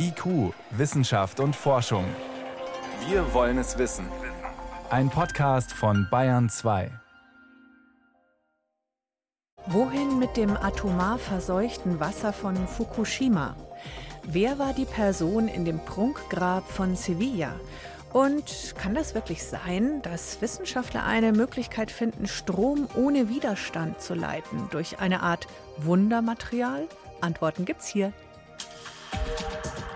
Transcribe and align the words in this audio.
IQ, 0.00 0.54
Wissenschaft 0.70 1.40
und 1.40 1.56
Forschung. 1.56 2.04
Wir 3.08 3.34
wollen 3.34 3.58
es 3.58 3.78
wissen. 3.78 4.06
Ein 4.90 5.10
Podcast 5.10 5.72
von 5.72 6.06
Bayern 6.08 6.48
2. 6.48 6.88
Wohin 9.66 10.20
mit 10.20 10.36
dem 10.36 10.56
atomar 10.56 11.18
verseuchten 11.18 11.98
Wasser 11.98 12.32
von 12.32 12.68
Fukushima? 12.68 13.56
Wer 14.22 14.60
war 14.60 14.72
die 14.72 14.84
Person 14.84 15.48
in 15.48 15.64
dem 15.64 15.80
Prunkgrab 15.80 16.70
von 16.70 16.94
Sevilla? 16.94 17.58
Und 18.12 18.74
kann 18.78 18.94
das 18.94 19.16
wirklich 19.16 19.42
sein, 19.42 20.00
dass 20.02 20.40
Wissenschaftler 20.40 21.04
eine 21.04 21.32
Möglichkeit 21.32 21.90
finden, 21.90 22.28
Strom 22.28 22.86
ohne 22.94 23.28
Widerstand 23.28 24.00
zu 24.00 24.14
leiten 24.14 24.68
durch 24.70 25.00
eine 25.00 25.22
Art 25.22 25.48
Wundermaterial? 25.76 26.86
Antworten 27.20 27.64
gibt's 27.64 27.88
hier. 27.88 28.12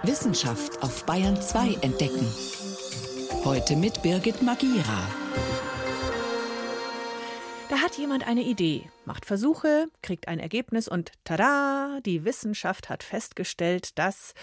Wissenschaft 0.04 0.82
auf 0.82 1.06
Bayern 1.06 1.40
2 1.40 1.74
entdecken. 1.80 2.26
Heute 3.44 3.76
mit 3.76 4.02
Birgit 4.02 4.42
Magira. 4.42 5.08
Da 7.68 7.76
hat 7.76 7.96
jemand 7.98 8.26
eine 8.26 8.42
Idee, 8.42 8.90
macht 9.04 9.24
Versuche, 9.24 9.86
kriegt 10.02 10.26
ein 10.26 10.40
Ergebnis 10.40 10.88
und 10.88 11.12
tada, 11.22 12.00
die 12.04 12.24
Wissenschaft 12.24 12.88
hat 12.88 13.04
festgestellt, 13.04 13.96
dass 13.96 14.34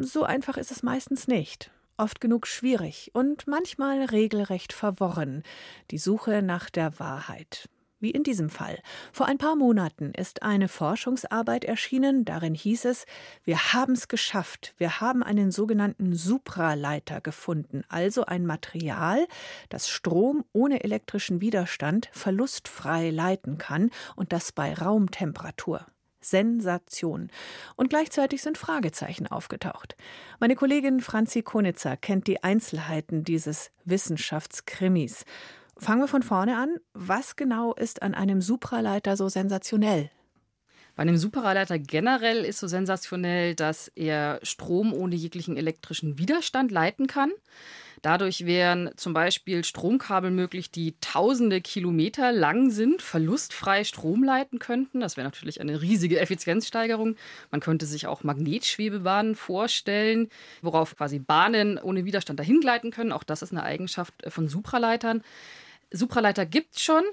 so 0.00 0.24
einfach 0.24 0.56
ist 0.56 0.72
es 0.72 0.82
meistens 0.82 1.28
nicht. 1.28 1.70
Oft 1.96 2.20
genug 2.20 2.48
schwierig 2.48 3.12
und 3.14 3.46
manchmal 3.46 4.02
regelrecht 4.02 4.72
verworren. 4.72 5.44
Die 5.92 5.98
Suche 5.98 6.42
nach 6.42 6.68
der 6.68 6.98
Wahrheit 6.98 7.68
wie 8.00 8.10
in 8.10 8.22
diesem 8.22 8.50
Fall. 8.50 8.78
Vor 9.12 9.26
ein 9.26 9.38
paar 9.38 9.56
Monaten 9.56 10.12
ist 10.12 10.42
eine 10.42 10.68
Forschungsarbeit 10.68 11.64
erschienen, 11.64 12.24
darin 12.24 12.54
hieß 12.54 12.84
es, 12.86 13.06
wir 13.44 13.72
haben 13.72 13.94
es 13.94 14.08
geschafft, 14.08 14.74
wir 14.78 15.00
haben 15.00 15.22
einen 15.22 15.50
sogenannten 15.50 16.14
Supraleiter 16.14 17.20
gefunden, 17.20 17.82
also 17.88 18.24
ein 18.26 18.46
Material, 18.46 19.26
das 19.68 19.88
Strom 19.88 20.44
ohne 20.52 20.84
elektrischen 20.84 21.40
Widerstand 21.40 22.08
verlustfrei 22.12 23.10
leiten 23.10 23.58
kann 23.58 23.90
und 24.16 24.32
das 24.32 24.52
bei 24.52 24.74
Raumtemperatur. 24.74 25.86
Sensation. 26.24 27.30
Und 27.76 27.90
gleichzeitig 27.90 28.42
sind 28.42 28.58
Fragezeichen 28.58 29.26
aufgetaucht. 29.26 29.96
Meine 30.40 30.56
Kollegin 30.56 31.00
Franzi 31.00 31.42
Konitzer 31.42 31.96
kennt 31.96 32.26
die 32.26 32.42
Einzelheiten 32.42 33.24
dieses 33.24 33.70
Wissenschaftskrimis. 33.84 35.24
Fangen 35.78 36.00
wir 36.00 36.08
von 36.08 36.22
vorne 36.22 36.56
an. 36.56 36.76
Was 36.92 37.36
genau 37.36 37.74
ist 37.74 38.02
an 38.02 38.14
einem 38.14 38.40
Supraleiter 38.40 39.16
so 39.16 39.28
sensationell? 39.28 40.10
Bei 40.96 41.02
einem 41.02 41.16
Supraleiter 41.16 41.78
generell 41.78 42.44
ist 42.44 42.60
so 42.60 42.68
sensationell, 42.68 43.56
dass 43.56 43.88
er 43.96 44.38
Strom 44.44 44.92
ohne 44.92 45.16
jeglichen 45.16 45.56
elektrischen 45.56 46.18
Widerstand 46.18 46.70
leiten 46.70 47.08
kann. 47.08 47.32
Dadurch 48.04 48.44
wären 48.44 48.90
zum 48.96 49.14
Beispiel 49.14 49.64
Stromkabel 49.64 50.30
möglich, 50.30 50.70
die 50.70 50.94
tausende 51.00 51.60
Kilometer 51.62 52.32
lang 52.32 52.70
sind, 52.70 53.00
verlustfrei 53.02 53.82
Strom 53.82 54.22
leiten 54.22 54.58
könnten. 54.58 55.00
Das 55.00 55.16
wäre 55.16 55.26
natürlich 55.26 55.60
eine 55.60 55.80
riesige 55.80 56.20
Effizienzsteigerung. 56.20 57.16
Man 57.50 57.60
könnte 57.60 57.86
sich 57.86 58.06
auch 58.06 58.22
Magnetschwebebahnen 58.22 59.34
vorstellen, 59.34 60.28
worauf 60.60 60.96
quasi 60.96 61.18
Bahnen 61.18 61.78
ohne 61.78 62.04
Widerstand 62.04 62.38
dahin 62.38 62.60
gleiten 62.60 62.90
können. 62.90 63.10
Auch 63.10 63.24
das 63.24 63.42
ist 63.42 63.52
eine 63.52 63.62
Eigenschaft 63.62 64.14
von 64.28 64.48
Supraleitern. 64.48 65.22
Supraleiter 65.94 66.46
gibt 66.46 66.74
es 66.76 66.82
schon, 66.82 67.04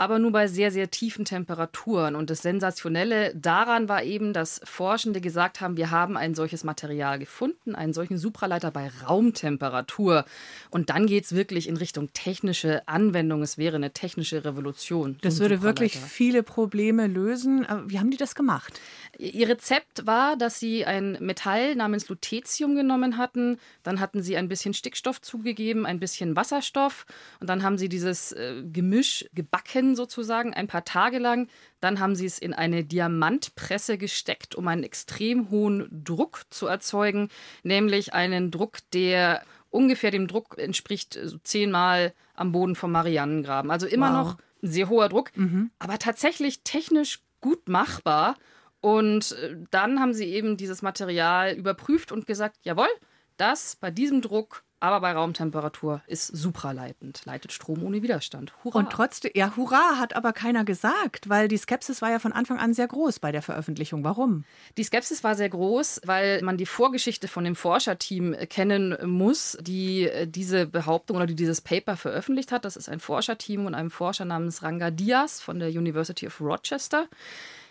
aber 0.00 0.18
nur 0.18 0.32
bei 0.32 0.48
sehr, 0.48 0.70
sehr 0.70 0.90
tiefen 0.90 1.26
Temperaturen. 1.26 2.16
Und 2.16 2.30
das 2.30 2.40
Sensationelle 2.40 3.34
daran 3.34 3.90
war 3.90 4.02
eben, 4.02 4.32
dass 4.32 4.58
Forschende 4.64 5.20
gesagt 5.20 5.60
haben, 5.60 5.76
wir 5.76 5.90
haben 5.90 6.16
ein 6.16 6.34
solches 6.34 6.64
Material 6.64 7.18
gefunden, 7.18 7.74
einen 7.74 7.92
solchen 7.92 8.16
Supraleiter 8.16 8.70
bei 8.70 8.90
Raumtemperatur. 9.06 10.24
Und 10.70 10.88
dann 10.88 11.06
geht 11.06 11.24
es 11.24 11.34
wirklich 11.34 11.68
in 11.68 11.76
Richtung 11.76 12.10
technische 12.14 12.88
Anwendung. 12.88 13.42
Es 13.42 13.58
wäre 13.58 13.76
eine 13.76 13.90
technische 13.90 14.42
Revolution. 14.42 15.18
Das 15.20 15.38
würde 15.38 15.60
wirklich 15.60 15.98
viele 15.98 16.42
Probleme 16.42 17.06
lösen. 17.06 17.66
wie 17.86 17.98
haben 17.98 18.10
die 18.10 18.16
das 18.16 18.34
gemacht? 18.34 18.80
Ihr 19.18 19.50
Rezept 19.50 20.06
war, 20.06 20.38
dass 20.38 20.58
sie 20.58 20.86
ein 20.86 21.18
Metall 21.20 21.74
namens 21.74 22.08
Lutetium 22.08 22.74
genommen 22.74 23.18
hatten. 23.18 23.58
Dann 23.82 24.00
hatten 24.00 24.22
sie 24.22 24.38
ein 24.38 24.48
bisschen 24.48 24.72
Stickstoff 24.72 25.20
zugegeben, 25.20 25.84
ein 25.84 26.00
bisschen 26.00 26.36
Wasserstoff. 26.36 27.04
Und 27.38 27.50
dann 27.50 27.62
haben 27.62 27.76
sie 27.76 27.90
dieses 27.90 28.32
äh, 28.32 28.62
Gemisch 28.62 29.26
gebacken 29.34 29.89
sozusagen 29.96 30.54
ein 30.54 30.66
paar 30.66 30.84
Tage 30.84 31.18
lang. 31.18 31.48
Dann 31.80 32.00
haben 32.00 32.14
sie 32.14 32.26
es 32.26 32.38
in 32.38 32.54
eine 32.54 32.84
Diamantpresse 32.84 33.98
gesteckt, 33.98 34.54
um 34.54 34.68
einen 34.68 34.82
extrem 34.82 35.50
hohen 35.50 35.88
Druck 36.04 36.42
zu 36.50 36.66
erzeugen. 36.66 37.28
Nämlich 37.62 38.14
einen 38.14 38.50
Druck, 38.50 38.78
der 38.92 39.42
ungefähr 39.70 40.10
dem 40.10 40.26
Druck 40.26 40.58
entspricht, 40.58 41.18
so 41.22 41.38
zehnmal 41.38 42.12
am 42.34 42.52
Boden 42.52 42.74
vom 42.74 42.92
Marianengraben. 42.92 43.70
Also 43.70 43.86
immer 43.86 44.08
wow. 44.08 44.16
noch 44.16 44.38
ein 44.62 44.68
sehr 44.68 44.88
hoher 44.88 45.08
Druck, 45.08 45.36
mhm. 45.36 45.70
aber 45.78 45.98
tatsächlich 45.98 46.62
technisch 46.62 47.20
gut 47.40 47.68
machbar. 47.68 48.36
Und 48.80 49.32
äh, 49.32 49.56
dann 49.70 50.00
haben 50.00 50.14
sie 50.14 50.26
eben 50.26 50.56
dieses 50.56 50.82
Material 50.82 51.54
überprüft 51.54 52.12
und 52.12 52.26
gesagt, 52.26 52.56
jawohl, 52.62 52.88
das 53.36 53.76
bei 53.76 53.90
diesem 53.90 54.22
Druck 54.22 54.64
aber 54.80 55.00
bei 55.00 55.12
Raumtemperatur 55.12 56.00
ist 56.06 56.26
supraleitend, 56.26 57.22
leitet 57.26 57.52
Strom 57.52 57.82
ohne 57.84 58.02
Widerstand. 58.02 58.52
Hurra. 58.64 58.78
Und 58.78 58.90
trotzdem, 58.90 59.30
ja, 59.34 59.54
hurra, 59.54 59.98
hat 59.98 60.16
aber 60.16 60.32
keiner 60.32 60.64
gesagt, 60.64 61.28
weil 61.28 61.48
die 61.48 61.58
Skepsis 61.58 62.00
war 62.00 62.10
ja 62.10 62.18
von 62.18 62.32
Anfang 62.32 62.58
an 62.58 62.72
sehr 62.72 62.88
groß 62.88 63.18
bei 63.18 63.30
der 63.30 63.42
Veröffentlichung. 63.42 64.04
Warum? 64.04 64.44
Die 64.78 64.84
Skepsis 64.84 65.22
war 65.22 65.34
sehr 65.34 65.50
groß, 65.50 66.00
weil 66.06 66.40
man 66.42 66.56
die 66.56 66.66
Vorgeschichte 66.66 67.28
von 67.28 67.44
dem 67.44 67.56
Forscherteam 67.56 68.34
kennen 68.48 68.96
muss, 69.04 69.58
die 69.60 70.08
äh, 70.08 70.26
diese 70.26 70.66
Behauptung 70.66 71.18
oder 71.18 71.26
die 71.26 71.34
dieses 71.34 71.60
Paper 71.60 71.96
veröffentlicht 71.96 72.50
hat. 72.50 72.64
Das 72.64 72.76
ist 72.76 72.88
ein 72.88 73.00
Forscherteam 73.00 73.66
und 73.66 73.74
einem 73.74 73.90
Forscher 73.90 74.24
namens 74.24 74.62
Ranga 74.62 74.90
Diaz 74.90 75.42
von 75.42 75.58
der 75.58 75.68
University 75.68 76.26
of 76.26 76.40
Rochester. 76.40 77.06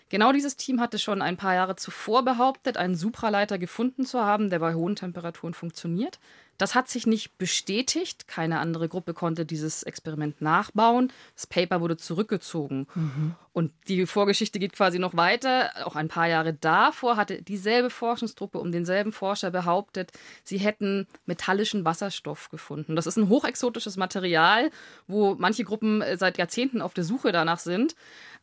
Genau 0.09 0.31
dieses 0.31 0.57
Team 0.57 0.81
hatte 0.81 0.97
schon 0.97 1.21
ein 1.21 1.37
paar 1.37 1.53
Jahre 1.53 1.75
zuvor 1.75 2.23
behauptet, 2.23 2.77
einen 2.77 2.95
Supraleiter 2.95 3.59
gefunden 3.59 4.05
zu 4.05 4.19
haben, 4.19 4.49
der 4.49 4.59
bei 4.59 4.73
hohen 4.73 4.95
Temperaturen 4.95 5.53
funktioniert. 5.53 6.19
Das 6.59 6.75
hat 6.75 6.89
sich 6.89 7.07
nicht 7.07 7.37
bestätigt. 7.37 8.27
Keine 8.27 8.59
andere 8.59 8.89
Gruppe 8.89 9.13
konnte 9.13 9.45
dieses 9.45 9.81
Experiment 9.83 10.41
nachbauen. 10.41 11.11
Das 11.33 11.47
Paper 11.47 11.79
wurde 11.79 11.95
zurückgezogen. 11.95 12.85
Mhm. 12.93 13.35
Und 13.53 13.71
die 13.87 14.05
Vorgeschichte 14.05 14.59
geht 14.59 14.73
quasi 14.73 14.99
noch 14.99 15.15
weiter. 15.15 15.71
Auch 15.85 15.95
ein 15.95 16.09
paar 16.09 16.27
Jahre 16.27 16.53
davor 16.53 17.15
hatte 17.15 17.41
dieselbe 17.41 17.89
Forschungsgruppe 17.89 18.59
um 18.59 18.73
denselben 18.73 19.13
Forscher 19.13 19.51
behauptet, 19.51 20.11
sie 20.43 20.57
hätten 20.57 21.07
metallischen 21.25 21.85
Wasserstoff 21.85 22.49
gefunden. 22.49 22.97
Das 22.97 23.07
ist 23.07 23.15
ein 23.15 23.29
hochexotisches 23.29 23.95
Material, 23.95 24.69
wo 25.07 25.35
manche 25.35 25.63
Gruppen 25.63 26.03
seit 26.17 26.37
Jahrzehnten 26.37 26.81
auf 26.81 26.93
der 26.93 27.05
Suche 27.05 27.31
danach 27.31 27.59
sind. 27.59 27.95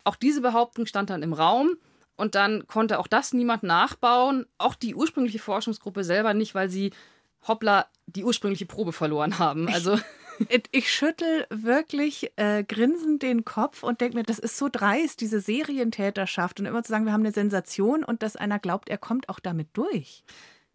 Auch 0.05 0.17
diese 0.17 0.41
Behauptung 0.41 0.87
stand 0.87 1.11
dann 1.11 1.23
im 1.23 1.35
Raum. 1.35 1.77
Und 2.17 2.35
dann 2.35 2.67
konnte 2.67 2.99
auch 2.99 3.09
das 3.09 3.35
niemand 3.35 3.63
nachbauen, 3.63 4.47
auch 4.57 4.75
die 4.75 4.95
ursprüngliche 4.95 5.39
Forschungsgruppe 5.39 6.03
selber 6.03 6.33
nicht, 6.33 6.55
weil 6.55 6.71
sie 6.71 6.93
hoppla 7.47 7.87
die 8.07 8.25
ursprüngliche 8.25 8.67
Probe 8.67 8.93
verloren 8.93 9.39
haben. 9.39 9.69
Also 9.69 9.99
ich, 10.71 10.93
schüttel 10.93 11.47
wirklich 11.51 12.33
äh, 12.37 12.65
grinsend 12.65 13.23
den 13.23 13.45
Kopf 13.45 13.83
und 13.83 14.01
denke 14.01 14.17
mir, 14.19 14.23
das 14.23 14.39
ist 14.39 14.57
so 14.59 14.69
dreist, 14.71 15.21
diese 15.21 15.41
Serientäterschaft 15.41 16.61
und 16.61 16.67
immer 16.67 16.83
zu 16.83 16.91
sagen, 16.91 17.05
wir 17.07 17.13
haben 17.13 17.23
eine 17.23 17.33
Sensation 17.33 18.05
und 18.05 18.23
dass 18.23 18.37
einer 18.37 18.59
glaubt, 18.59 18.89
er 18.89 18.99
kommt 18.99 19.29
auch 19.29 19.41
damit 19.41 19.69
durch. 19.73 20.25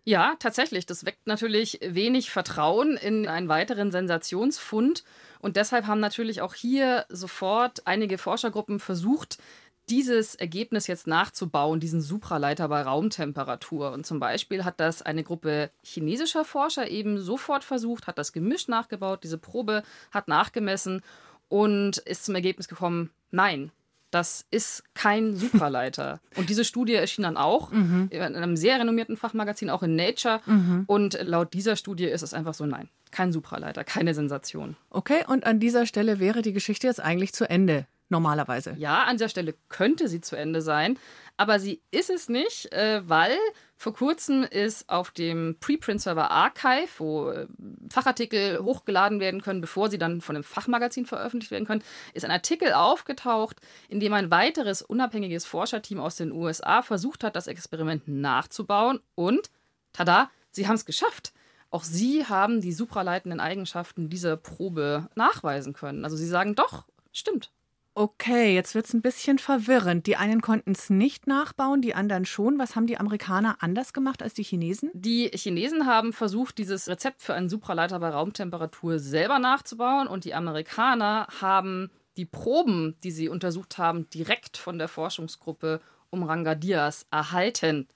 Ja, 0.04 0.36
tatsächlich. 0.40 0.88
Das 0.88 1.06
weckt 1.06 1.28
natürlich 1.28 1.80
wenig 1.84 2.32
Vertrauen 2.32 2.98
in 2.98 3.28
einen 3.28 3.50
weiteren 3.50 3.92
Sensationsfund. 3.92 5.04
Und 5.40 5.58
deshalb 5.58 5.86
haben 5.86 6.00
natürlich 6.00 6.42
auch 6.42 6.56
hier 6.56 7.06
sofort 7.10 7.86
einige 7.86 8.18
Forschergruppen 8.18 8.80
versucht, 8.80 9.38
dieses 9.92 10.36
Ergebnis 10.36 10.88
jetzt 10.88 11.06
nachzubauen, 11.06 11.82
diesen 11.82 12.00
Supraleiter 12.00 12.70
bei 12.70 12.82
Raumtemperatur. 12.82 13.92
Und 13.92 14.06
zum 14.06 14.22
Beispiel 14.22 14.64
hat 14.64 14.80
das 14.80 15.02
eine 15.02 15.24
Gruppe 15.24 15.70
chinesischer 15.84 16.46
Forscher 16.46 16.90
eben 16.90 17.20
sofort 17.20 17.66
versucht, 17.66 18.08
hat 18.08 18.18
das 18.18 18.32
Gemisch 18.32 18.70
nachgebaut, 18.70 19.24
diese 19.24 19.38
Probe 19.38 19.84
hat 20.12 20.30
nachgemessen 20.30 21.02
und 21.50 21.98
ist 21.98 22.24
zum 22.24 22.36
Ergebnis 22.36 22.70
gekommen, 22.70 23.10
nein, 23.32 23.72
das 24.12 24.46
ist 24.50 24.84
kein 24.94 25.36
Supraleiter. 25.36 26.22
und 26.38 26.50
diese 26.50 26.64
Studie 26.64 26.94
erschien 26.94 27.24
dann 27.24 27.36
auch 27.36 27.72
mhm. 27.72 28.08
in 28.12 28.22
einem 28.22 28.56
sehr 28.56 28.80
renommierten 28.80 29.18
Fachmagazin, 29.18 29.70
auch 29.70 29.84
in 29.84 29.96
Nature. 29.96 30.40
Mhm. 30.46 30.84
Und 30.88 31.20
laut 31.22 31.54
dieser 31.54 31.76
Studie 31.76 32.06
ist 32.06 32.22
es 32.22 32.34
einfach 32.34 32.54
so, 32.54 32.66
nein, 32.66 32.88
kein 33.12 33.34
Supraleiter, 33.34 33.84
keine 33.84 34.14
Sensation. 34.14 34.78
Okay, 34.90 35.26
und 35.28 35.46
an 35.46 35.60
dieser 35.60 35.86
Stelle 35.86 36.20
wäre 36.20 36.42
die 36.42 36.54
Geschichte 36.54 36.88
jetzt 36.88 37.02
eigentlich 37.02 37.34
zu 37.34 37.50
Ende 37.50 37.86
normalerweise. 38.12 38.76
Ja, 38.78 39.04
an 39.04 39.18
dieser 39.18 39.30
Stelle 39.30 39.56
könnte 39.70 40.08
sie 40.08 40.22
zu 40.22 40.36
Ende 40.36 40.62
sein, 40.62 40.98
aber 41.38 41.60
sie 41.60 41.82
ist 41.90 42.10
es 42.10 42.30
nicht, 42.30 42.72
äh, 42.72 43.02
weil 43.08 43.38
vor 43.76 43.96
kurzem 43.96 44.44
ist 44.44 44.88
auf 44.90 45.10
dem 45.10 45.58
Preprint-Server 45.60 46.30
Archive, 46.30 46.90
wo 47.00 47.32
äh, 47.32 47.48
Fachartikel 47.90 48.60
hochgeladen 48.60 49.20
werden 49.20 49.42
können, 49.42 49.62
bevor 49.62 49.90
sie 49.90 49.98
dann 49.98 50.22
von 50.22 50.36
einem 50.36 50.44
Fachmagazin 50.44 51.08
veröffentlicht 51.08 51.50
werden 51.52 51.66
können, 51.66 51.84
ist 52.14 52.26
ein 52.26 52.32
Artikel 52.32 52.74
aufgetaucht, 52.74 53.58
in 53.90 54.00
dem 54.00 54.14
ein 54.14 54.30
weiteres 54.30 54.84
unabhängiges 54.84 55.46
Forscherteam 55.46 56.00
aus 56.00 56.16
den 56.16 56.32
USA 56.32 56.84
versucht 56.84 57.24
hat, 57.24 57.36
das 57.36 57.48
Experiment 57.48 58.08
nachzubauen 58.08 59.00
und 59.16 59.50
tada, 59.94 60.30
sie 60.52 60.68
haben 60.68 60.76
es 60.76 60.86
geschafft. 60.86 61.34
Auch 61.72 61.84
sie 61.84 62.26
haben 62.26 62.60
die 62.62 62.74
supraleitenden 62.74 63.40
Eigenschaften 63.40 64.10
dieser 64.10 64.36
Probe 64.36 65.10
nachweisen 65.16 65.74
können. 65.74 66.04
Also 66.04 66.18
sie 66.18 66.28
sagen 66.28 66.54
doch, 66.54 66.86
stimmt. 67.14 67.50
Okay, 67.94 68.56
jetzt 68.56 68.74
wird 68.74 68.86
es 68.86 68.94
ein 68.94 69.02
bisschen 69.02 69.38
verwirrend. 69.38 70.08
Die 70.08 70.16
einen 70.16 70.42
konnten 70.42 70.72
es 70.72 70.90
nicht 70.90 71.28
nachbauen, 71.28 71.82
die 71.82 71.94
anderen 71.94 72.26
schon. 72.26 72.58
Was 72.58 72.76
haben 72.76 72.88
die 72.88 72.98
Amerikaner 72.98 73.58
anders 73.60 73.92
gemacht 73.92 74.24
als 74.24 74.34
die 74.34 74.44
Chinesen? 74.44 74.92
Die 74.94 75.30
Chinesen 75.34 75.86
haben 75.86 76.14
versucht, 76.14 76.58
dieses 76.58 76.88
Rezept 76.88 77.22
für 77.22 77.34
einen 77.34 77.50
Supraleiter 77.50 78.00
bei 78.00 78.10
Raumtemperatur 78.10 79.00
selber 79.00 79.40
nachzubauen 79.40 80.08
und 80.08 80.24
die 80.24 80.34
Amerikaner 80.34 81.28
haben 81.42 81.92
die 82.16 82.26
Proben, 82.26 82.96
die 83.04 83.12
sie 83.12 83.28
untersucht 83.28 83.78
haben, 83.78 84.10
direkt 84.10 84.58
von 84.58 84.78
der 84.78 84.88
Forschungsgruppe 84.88 85.82
um 86.10 86.24
Rangadias 86.24 87.08
erhalten. 87.12 87.90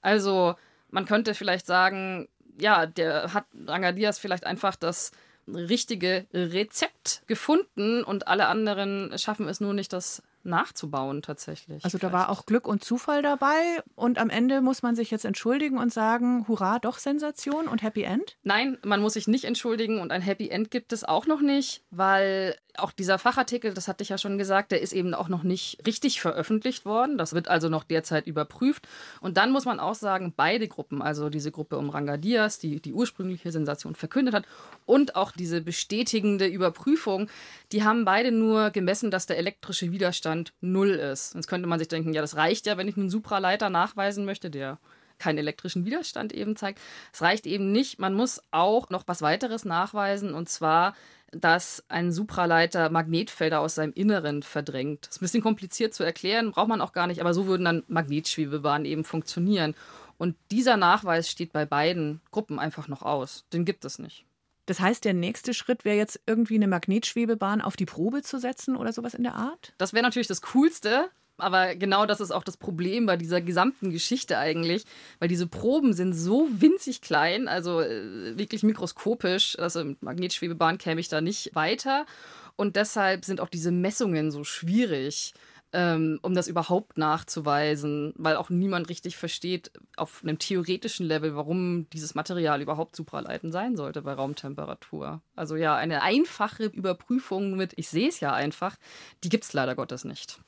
Also 0.00 0.54
man 0.90 1.04
könnte 1.04 1.34
vielleicht 1.34 1.66
sagen, 1.66 2.28
ja, 2.58 2.86
der 2.86 3.34
hat 3.34 3.46
Rangadias 3.66 4.18
vielleicht 4.18 4.46
einfach 4.46 4.76
das 4.76 5.12
richtige 5.48 6.26
Rezept 6.32 7.22
gefunden 7.26 8.04
und 8.04 8.28
alle 8.28 8.46
anderen 8.46 9.16
schaffen 9.18 9.48
es 9.48 9.60
nur 9.60 9.74
nicht, 9.74 9.92
das 9.92 10.22
nachzubauen 10.44 11.22
tatsächlich. 11.22 11.84
Also 11.84 11.98
da 11.98 12.12
war 12.12 12.28
auch 12.28 12.46
Glück 12.46 12.66
und 12.66 12.84
Zufall 12.84 13.22
dabei 13.22 13.82
und 13.94 14.18
am 14.18 14.30
Ende 14.30 14.60
muss 14.60 14.82
man 14.82 14.94
sich 14.94 15.10
jetzt 15.10 15.24
entschuldigen 15.24 15.78
und 15.78 15.92
sagen, 15.92 16.46
hurra, 16.48 16.78
doch 16.78 16.98
Sensation 16.98 17.68
und 17.68 17.82
Happy 17.82 18.02
End? 18.02 18.36
Nein, 18.42 18.78
man 18.84 19.00
muss 19.00 19.14
sich 19.14 19.28
nicht 19.28 19.44
entschuldigen 19.44 20.00
und 20.00 20.12
ein 20.12 20.22
Happy 20.22 20.48
End 20.48 20.70
gibt 20.70 20.92
es 20.92 21.04
auch 21.04 21.26
noch 21.26 21.40
nicht, 21.40 21.82
weil 21.90 22.56
auch 22.78 22.92
dieser 22.92 23.18
Fachartikel, 23.18 23.74
das 23.74 23.88
hatte 23.88 24.02
ich 24.02 24.08
ja 24.08 24.18
schon 24.18 24.38
gesagt, 24.38 24.72
der 24.72 24.80
ist 24.80 24.92
eben 24.92 25.14
auch 25.14 25.28
noch 25.28 25.42
nicht 25.42 25.78
richtig 25.86 26.20
veröffentlicht 26.20 26.84
worden. 26.84 27.18
Das 27.18 27.34
wird 27.34 27.48
also 27.48 27.68
noch 27.68 27.84
derzeit 27.84 28.26
überprüft. 28.26 28.88
Und 29.20 29.36
dann 29.36 29.52
muss 29.52 29.64
man 29.64 29.78
auch 29.78 29.94
sagen, 29.94 30.32
beide 30.34 30.68
Gruppen, 30.68 31.02
also 31.02 31.28
diese 31.28 31.50
Gruppe 31.50 31.76
um 31.76 31.90
Ranga 31.90 32.16
Diaz, 32.16 32.58
die 32.58 32.80
die 32.80 32.92
ursprüngliche 32.92 33.52
Sensation 33.52 33.94
verkündet 33.94 34.34
hat, 34.34 34.44
und 34.86 35.16
auch 35.16 35.32
diese 35.32 35.60
bestätigende 35.60 36.46
Überprüfung, 36.46 37.28
die 37.72 37.84
haben 37.84 38.04
beide 38.04 38.32
nur 38.32 38.70
gemessen, 38.70 39.10
dass 39.10 39.26
der 39.26 39.38
elektrische 39.38 39.92
Widerstand 39.92 40.31
null 40.60 40.90
ist. 40.90 41.34
Jetzt 41.34 41.46
könnte 41.46 41.68
man 41.68 41.78
sich 41.78 41.88
denken, 41.88 42.12
ja, 42.12 42.20
das 42.20 42.36
reicht 42.36 42.66
ja, 42.66 42.76
wenn 42.76 42.88
ich 42.88 42.96
einen 42.96 43.10
Supraleiter 43.10 43.70
nachweisen 43.70 44.24
möchte, 44.24 44.50
der 44.50 44.78
keinen 45.18 45.38
elektrischen 45.38 45.84
Widerstand 45.84 46.32
eben 46.32 46.56
zeigt. 46.56 46.80
Es 47.12 47.22
reicht 47.22 47.46
eben 47.46 47.72
nicht. 47.72 47.98
Man 47.98 48.14
muss 48.14 48.42
auch 48.50 48.90
noch 48.90 49.04
was 49.06 49.22
weiteres 49.22 49.64
nachweisen, 49.64 50.34
und 50.34 50.48
zwar, 50.48 50.94
dass 51.30 51.84
ein 51.88 52.12
Supraleiter 52.12 52.90
Magnetfelder 52.90 53.60
aus 53.60 53.76
seinem 53.76 53.92
Inneren 53.94 54.42
verdrängt. 54.42 55.06
Das 55.06 55.16
ist 55.16 55.22
ein 55.22 55.24
bisschen 55.24 55.42
kompliziert 55.42 55.94
zu 55.94 56.02
erklären, 56.02 56.50
braucht 56.50 56.68
man 56.68 56.80
auch 56.80 56.92
gar 56.92 57.06
nicht, 57.06 57.20
aber 57.20 57.34
so 57.34 57.46
würden 57.46 57.64
dann 57.64 57.84
Magnetschwebebahnen 57.88 58.84
eben 58.84 59.04
funktionieren. 59.04 59.74
Und 60.18 60.36
dieser 60.50 60.76
Nachweis 60.76 61.30
steht 61.30 61.52
bei 61.52 61.64
beiden 61.64 62.20
Gruppen 62.30 62.58
einfach 62.58 62.86
noch 62.88 63.02
aus. 63.02 63.44
Den 63.52 63.64
gibt 63.64 63.84
es 63.84 63.98
nicht. 63.98 64.26
Das 64.66 64.80
heißt, 64.80 65.04
der 65.04 65.14
nächste 65.14 65.54
Schritt 65.54 65.84
wäre 65.84 65.96
jetzt 65.96 66.20
irgendwie 66.26 66.54
eine 66.54 66.68
Magnetschwebebahn 66.68 67.60
auf 67.60 67.76
die 67.76 67.86
Probe 67.86 68.22
zu 68.22 68.38
setzen 68.38 68.76
oder 68.76 68.92
sowas 68.92 69.14
in 69.14 69.24
der 69.24 69.34
Art? 69.34 69.74
Das 69.78 69.92
wäre 69.92 70.04
natürlich 70.04 70.28
das 70.28 70.42
Coolste, 70.42 71.10
aber 71.38 71.74
genau 71.74 72.06
das 72.06 72.20
ist 72.20 72.30
auch 72.30 72.44
das 72.44 72.56
Problem 72.56 73.06
bei 73.06 73.16
dieser 73.16 73.40
gesamten 73.40 73.90
Geschichte 73.90 74.38
eigentlich, 74.38 74.84
weil 75.18 75.28
diese 75.28 75.48
Proben 75.48 75.92
sind 75.92 76.12
so 76.12 76.48
winzig 76.50 77.00
klein, 77.00 77.48
also 77.48 77.80
äh, 77.80 78.38
wirklich 78.38 78.62
mikroskopisch. 78.62 79.58
Also 79.58 79.84
mit 79.84 80.02
Magnetschwebebahn 80.02 80.78
käme 80.78 81.00
ich 81.00 81.08
da 81.08 81.20
nicht 81.20 81.54
weiter. 81.54 82.06
Und 82.54 82.76
deshalb 82.76 83.24
sind 83.24 83.40
auch 83.40 83.48
diese 83.48 83.72
Messungen 83.72 84.30
so 84.30 84.44
schwierig 84.44 85.34
ähm, 85.72 86.18
um 86.22 86.34
das 86.34 86.48
überhaupt 86.48 86.98
nachzuweisen, 86.98 88.12
weil 88.16 88.36
auch 88.36 88.50
niemand 88.50 88.88
richtig 88.88 89.16
versteht 89.16 89.72
auf 89.96 90.22
einem 90.22 90.38
theoretischen 90.38 91.06
Level, 91.06 91.34
warum 91.34 91.88
dieses 91.90 92.14
Material 92.14 92.60
überhaupt 92.60 92.94
supraleitend 92.94 93.52
sein 93.52 93.76
sollte 93.76 94.02
bei 94.02 94.12
Raumtemperatur. 94.12 95.22
Also 95.34 95.56
ja, 95.56 95.74
eine 95.76 96.02
einfache 96.02 96.64
Überprüfung 96.64 97.56
mit, 97.56 97.72
ich 97.76 97.88
sehe 97.88 98.08
es 98.08 98.20
ja 98.20 98.32
einfach, 98.32 98.76
die 99.24 99.28
gibt 99.28 99.44
es 99.44 99.52
leider 99.52 99.74
Gottes 99.74 100.04
nicht. 100.04 100.40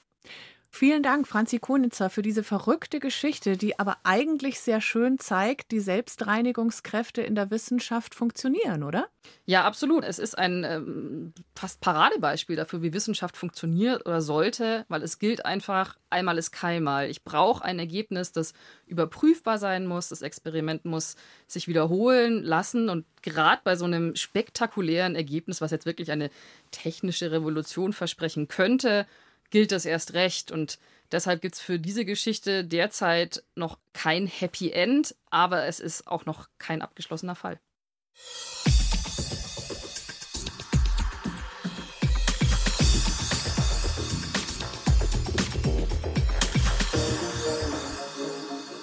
Vielen 0.77 1.05
Dank, 1.05 1.29
Franzi 1.29 1.61
Konitzer, 1.61 2.11
für 2.11 2.23
diese 2.23 2.43
verrückte 2.43 2.99
Geschichte, 2.99 3.57
die 3.57 3.79
aber 3.79 3.99
eigentlich 4.03 4.59
sehr 4.59 4.81
schön 4.81 5.21
zeigt, 5.21 5.71
die 5.71 5.79
Selbstreinigungskräfte 5.79 7.23
in 7.23 7.37
der 7.37 7.53
Wissenschaft 7.53 8.17
funktionieren, 8.17 8.83
oder? 8.83 9.07
Ja, 9.47 9.63
absolut. 9.63 10.03
Es 10.03 10.19
ist 10.19 10.37
ein 10.37 10.65
ähm, 10.65 11.33
fast 11.55 11.81
Paradebeispiel 11.81 12.57
dafür, 12.57 12.83
wie 12.83 12.93
Wissenschaft 12.93 13.37
funktioniert 13.37 14.05
oder 14.05 14.21
sollte, 14.21 14.85
weil 14.89 15.05
es 15.05 15.21
gilt 15.21 15.47
einfach, 15.47 15.97
einmal 16.11 16.39
ist 16.39 16.51
keinmal. 16.51 17.09
Ich 17.09 17.23
brauche 17.23 17.65
ein 17.65 17.79
Ergebnis, 17.79 18.33
das 18.33 18.53
überprüfbar 18.89 19.59
sein 19.59 19.87
muss. 19.87 20.09
Das 20.09 20.23
Experiment 20.23 20.85
muss 20.85 21.15
sich 21.47 21.69
wiederholen 21.69 22.43
lassen. 22.43 22.89
Und 22.89 23.07
gerade 23.23 23.61
bei 23.63 23.77
so 23.77 23.85
einem 23.85 24.17
spektakulären 24.17 25.15
Ergebnis, 25.15 25.61
was 25.61 25.71
jetzt 25.71 25.87
wirklich 25.87 26.11
eine 26.11 26.31
technische 26.73 27.31
Revolution 27.31 27.93
versprechen 27.93 28.49
könnte, 28.49 29.07
gilt 29.51 29.73
das 29.73 29.85
erst 29.85 30.15
recht. 30.15 30.51
Und 30.51 30.79
deshalb 31.13 31.43
gibt 31.43 31.55
es 31.55 31.61
für 31.61 31.79
diese 31.79 32.05
Geschichte 32.05 32.65
derzeit 32.65 33.43
noch 33.55 33.79
kein 33.93 34.27
Happy 34.27 34.71
End, 34.71 35.15
aber 35.31 35.67
es 35.67 35.81
ist 35.81 36.07
auch 36.07 36.27
noch 36.27 36.49
kein 36.59 36.83
abgeschlossener 36.83 37.35
Fall. 37.35 37.59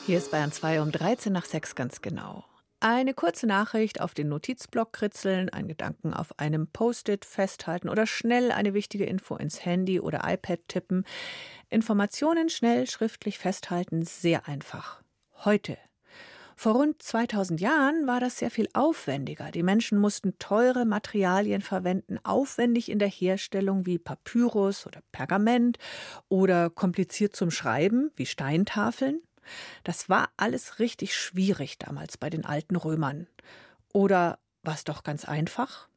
Hier 0.05 0.17
ist 0.17 0.31
Bayern 0.31 0.51
2 0.51 0.81
um 0.81 0.91
13 0.91 1.31
nach 1.31 1.45
6 1.45 1.75
ganz 1.75 2.01
genau. 2.01 2.43
Eine 2.83 3.13
kurze 3.13 3.45
Nachricht 3.45 4.01
auf 4.01 4.16
den 4.16 4.30
Notizblock 4.30 4.92
kritzeln, 4.92 5.50
einen 5.50 5.68
Gedanken 5.68 6.16
auf 6.16 6.39
einem 6.39 6.66
Post-it 6.66 7.25
festhalten 7.25 7.89
oder 7.89 8.07
schnell 8.07 8.51
eine 8.51 8.74
wichtige 8.74 9.06
Info 9.06 9.36
ins 9.36 9.63
Handy 9.63 10.00
oder 10.00 10.22
iPad 10.25 10.68
tippen. 10.68 11.06
Informationen 11.69 12.50
schnell 12.50 12.89
schriftlich 12.89 13.38
festhalten, 13.38 14.01
sehr 14.01 14.48
einfach. 14.48 15.04
Heute. 15.45 15.78
Vor 16.56 16.74
rund 16.74 17.04
2000 17.04 17.62
Jahren 17.62 18.07
war 18.07 18.19
das 18.19 18.39
sehr 18.39 18.50
viel 18.50 18.68
aufwendiger. 18.74 19.51
Die 19.51 19.62
Menschen 19.62 20.00
mussten 20.00 20.39
teure 20.39 20.86
Materialien 20.86 21.62
verwenden, 21.62 22.18
aufwendig 22.24 22.89
in 22.89 22.98
der 22.98 23.10
Herstellung 23.10 23.86
wie 23.86 24.00
Papyrus 24.00 24.88
oder 24.88 25.01
Pergament 25.12 25.78
oder 26.30 26.72
kompliziert 26.72 27.36
zum 27.36 27.51
Schreiben 27.51 28.10
wie 28.16 28.25
Steintafeln. 28.25 29.22
Das 29.83 30.09
war 30.09 30.29
alles 30.38 30.79
richtig 30.79 31.15
schwierig 31.15 31.77
damals 31.77 32.17
bei 32.17 32.29
den 32.29 32.45
alten 32.45 32.75
Römern. 32.75 33.27
Oder 33.94 34.39
war 34.63 34.75
es 34.75 34.83
doch 34.83 35.04
ganz 35.04 35.25
einfach? 35.25 35.87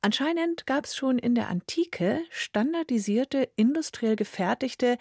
Anscheinend 0.00 0.66
gab 0.66 0.84
es 0.84 0.94
schon 0.94 1.18
in 1.18 1.34
der 1.34 1.48
Antike 1.48 2.20
standardisierte, 2.30 3.48
industriell 3.56 4.14
gefertigte, 4.14 4.96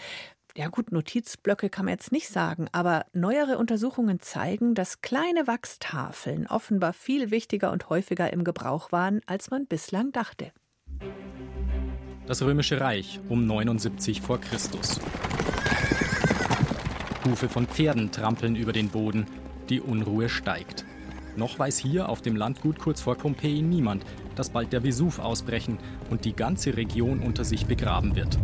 ja 0.58 0.70
gut, 0.70 0.94
Notizblöcke 0.94 1.70
kann 1.70 1.84
man 1.84 1.96
jetzt 1.96 2.14
nicht 2.14 2.30
sagen, 2.30 2.68
aber 2.72 3.06
neuere 3.12 3.58
Untersuchungen 3.58 4.22
zeigen, 4.22 4.74
dass 4.74 5.02
kleine 5.02 5.48
Wachstafeln 5.48 6.48
offenbar 6.48 6.94
viel 6.94 7.30
wichtiger 7.30 7.74
und 7.74 7.90
häufiger 7.90 8.32
im 8.32 8.46
Gebrauch 8.46 8.94
waren, 8.94 9.20
als 9.26 9.52
man 9.52 9.68
bislang 9.68 10.14
dachte. 10.14 10.54
Das 12.26 12.42
Römische 12.42 12.80
Reich 12.80 13.20
um 13.28 13.46
79 13.46 14.22
vor 14.22 14.40
Christus. 14.40 15.02
Hufe 17.26 17.50
von 17.50 17.66
Pferden 17.66 18.12
trampeln 18.12 18.56
über 18.56 18.72
den 18.72 18.90
Boden. 18.90 19.26
Die 19.70 19.82
Unruhe 19.82 20.30
steigt. 20.30 20.86
Noch 21.36 21.60
weiß 21.60 21.78
hier 21.80 22.08
auf 22.08 22.22
dem 22.22 22.36
Landgut 22.36 22.80
kurz 22.80 23.02
vor 23.02 23.16
Pompeji 23.16 23.62
niemand, 23.62 24.06
dass 24.36 24.52
bald 24.52 24.72
der 24.72 24.84
Vesuv 24.84 25.20
ausbrechen 25.20 25.78
und 26.10 26.24
die 26.24 26.36
ganze 26.36 26.78
Region 26.78 27.20
unter 27.20 27.44
sich 27.44 27.66
begraben 27.66 28.16
wird. 28.16 28.38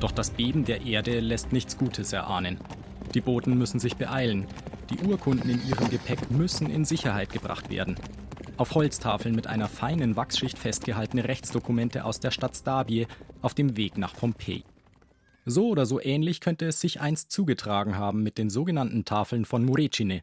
Doch 0.00 0.12
das 0.12 0.30
Beben 0.30 0.64
der 0.64 0.82
Erde 0.82 1.20
lässt 1.20 1.52
nichts 1.52 1.78
Gutes 1.78 2.12
erahnen. 2.12 2.58
Die 3.14 3.20
Boten 3.20 3.56
müssen 3.56 3.80
sich 3.80 3.96
beeilen. 3.96 4.46
Die 4.90 4.98
Urkunden 4.98 5.48
in 5.48 5.66
ihrem 5.66 5.88
Gepäck 5.90 6.30
müssen 6.30 6.68
in 6.68 6.84
Sicherheit 6.84 7.32
gebracht 7.32 7.70
werden. 7.70 7.96
Auf 8.56 8.74
Holztafeln 8.74 9.34
mit 9.34 9.46
einer 9.46 9.68
feinen 9.68 10.16
Wachsschicht 10.16 10.58
festgehaltene 10.58 11.24
Rechtsdokumente 11.24 12.04
aus 12.04 12.20
der 12.20 12.30
Stadt 12.30 12.56
Stabie 12.56 13.06
auf 13.40 13.54
dem 13.54 13.76
Weg 13.76 13.96
nach 13.96 14.14
Pompeji. 14.14 14.64
So 15.44 15.68
oder 15.68 15.86
so 15.86 16.00
ähnlich 16.00 16.40
könnte 16.40 16.66
es 16.66 16.80
sich 16.80 17.00
einst 17.00 17.30
zugetragen 17.32 17.96
haben 17.96 18.22
mit 18.22 18.38
den 18.38 18.50
sogenannten 18.50 19.04
Tafeln 19.04 19.44
von 19.44 19.64
Murecine. 19.64 20.22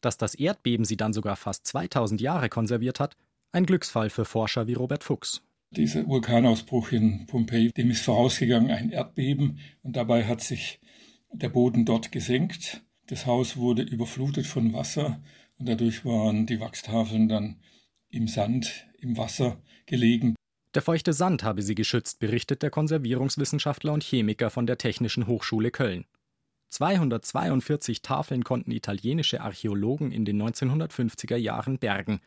Dass 0.00 0.18
das 0.18 0.34
Erdbeben 0.34 0.84
sie 0.84 0.96
dann 0.96 1.12
sogar 1.12 1.36
fast 1.36 1.66
2000 1.66 2.20
Jahre 2.20 2.48
konserviert 2.48 2.98
hat, 2.98 3.16
ein 3.52 3.66
Glücksfall 3.66 4.10
für 4.10 4.24
Forscher 4.24 4.66
wie 4.66 4.74
Robert 4.74 5.04
Fuchs. 5.04 5.42
Dieser 5.70 6.06
Vulkanausbruch 6.06 6.92
in 6.92 7.26
Pompeji, 7.26 7.72
dem 7.72 7.90
ist 7.90 8.04
vorausgegangen 8.04 8.70
ein 8.70 8.90
Erdbeben 8.90 9.58
und 9.82 9.96
dabei 9.96 10.24
hat 10.26 10.40
sich 10.40 10.80
der 11.32 11.48
Boden 11.48 11.84
dort 11.84 12.12
gesenkt. 12.12 12.82
Das 13.06 13.26
Haus 13.26 13.56
wurde 13.56 13.82
überflutet 13.82 14.46
von 14.46 14.72
Wasser 14.72 15.22
und 15.58 15.68
dadurch 15.68 16.04
waren 16.04 16.46
die 16.46 16.60
Wachstafeln 16.60 17.28
dann 17.28 17.60
im 18.10 18.28
Sand, 18.28 18.86
im 18.98 19.16
Wasser 19.16 19.62
gelegen. 19.86 20.34
Der 20.74 20.80
feuchte 20.80 21.12
Sand 21.12 21.44
habe 21.44 21.60
sie 21.60 21.74
geschützt, 21.74 22.18
berichtet 22.18 22.62
der 22.62 22.70
Konservierungswissenschaftler 22.70 23.92
und 23.92 24.02
Chemiker 24.02 24.48
von 24.48 24.66
der 24.66 24.78
Technischen 24.78 25.26
Hochschule 25.26 25.70
Köln. 25.70 26.06
242 26.70 28.00
Tafeln 28.00 28.42
konnten 28.42 28.70
italienische 28.70 29.42
Archäologen 29.42 30.10
in 30.10 30.24
den 30.24 30.42
1950er 30.42 31.36
Jahren 31.36 31.78
bergen. 31.78 32.20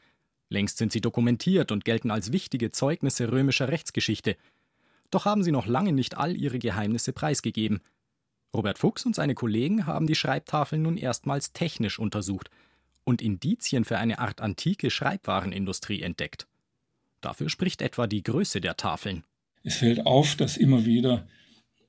Längst 0.50 0.78
sind 0.78 0.92
sie 0.92 1.02
dokumentiert 1.02 1.72
und 1.72 1.86
gelten 1.86 2.12
als 2.12 2.32
wichtige 2.32 2.70
Zeugnisse 2.70 3.32
römischer 3.32 3.70
Rechtsgeschichte. 3.70 4.38
Doch 5.10 5.25
haben 5.25 5.44
sie 5.44 5.52
noch 5.52 5.66
lange 5.66 5.92
nicht 5.92 6.16
all 6.16 6.38
ihre 6.38 6.60
Geheimnisse 6.60 7.14
preisgegeben. 7.14 7.82
Robert 8.56 8.78
Fuchs 8.78 9.08
und 9.08 9.16
seine 9.16 9.34
Kollegen 9.34 9.88
haben 9.88 10.06
die 10.06 10.14
Schreibtafeln 10.14 10.84
nun 10.84 10.98
erstmals 10.98 11.52
technisch 11.52 11.98
untersucht 11.98 12.52
und 13.04 13.24
Indizien 13.24 13.86
für 13.86 13.98
eine 13.98 14.20
Art 14.20 14.40
antike 14.40 14.92
Schreibwarenindustrie 14.92 16.04
entdeckt. 16.04 16.46
Dafür 17.25 17.50
spricht 17.50 17.82
etwa 17.82 18.05
die 18.05 18.22
Größe 18.22 18.62
der 18.62 18.77
Tafeln. 18.77 19.24
Es 19.63 19.77
fällt 19.77 20.05
auf, 20.05 20.36
dass 20.36 20.58
immer 20.58 20.86
wieder 20.86 21.27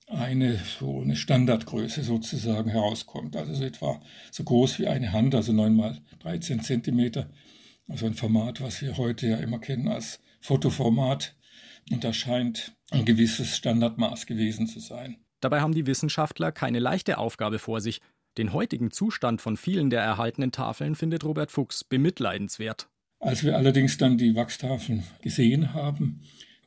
eine 0.06 0.58
so 0.80 1.02
eine 1.02 1.14
Standardgröße 1.14 2.02
sozusagen 2.02 2.70
herauskommt. 2.70 3.36
Also 3.36 3.52
so 3.52 3.62
etwa 3.62 4.00
so 4.30 4.44
groß 4.44 4.78
wie 4.78 4.86
eine 4.86 5.12
Hand, 5.12 5.34
also 5.34 5.52
9 5.52 5.76
mal 5.76 6.00
13 6.20 6.62
Zentimeter. 6.62 7.28
Also 7.86 8.06
ein 8.06 8.14
Format, 8.14 8.62
was 8.62 8.80
wir 8.80 8.96
heute 8.96 9.26
ja 9.26 9.36
immer 9.36 9.58
kennen 9.58 9.88
als 9.88 10.20
Fotoformat. 10.40 11.36
Und 11.92 12.02
das 12.02 12.16
scheint 12.16 12.72
ein 12.90 13.04
gewisses 13.04 13.58
Standardmaß 13.58 14.24
gewesen 14.24 14.66
zu 14.66 14.80
sein. 14.80 15.18
Dabei 15.42 15.60
haben 15.60 15.74
die 15.74 15.86
Wissenschaftler 15.86 16.50
keine 16.50 16.78
leichte 16.78 17.18
Aufgabe 17.18 17.58
vor 17.58 17.82
sich. 17.82 18.00
Den 18.38 18.54
heutigen 18.54 18.90
Zustand 18.90 19.42
von 19.42 19.58
vielen 19.58 19.90
der 19.90 20.00
erhaltenen 20.00 20.50
Tafeln 20.50 20.94
findet 20.94 21.24
Robert 21.24 21.50
Fuchs 21.50 21.84
bemitleidenswert. 21.84 22.88
Als 23.18 23.44
wir 23.44 23.56
allerdings 23.56 23.96
dann 23.98 24.18
die 24.18 24.34
Wachstafeln 24.34 25.04
gesehen 25.22 25.74
haben, 25.74 26.22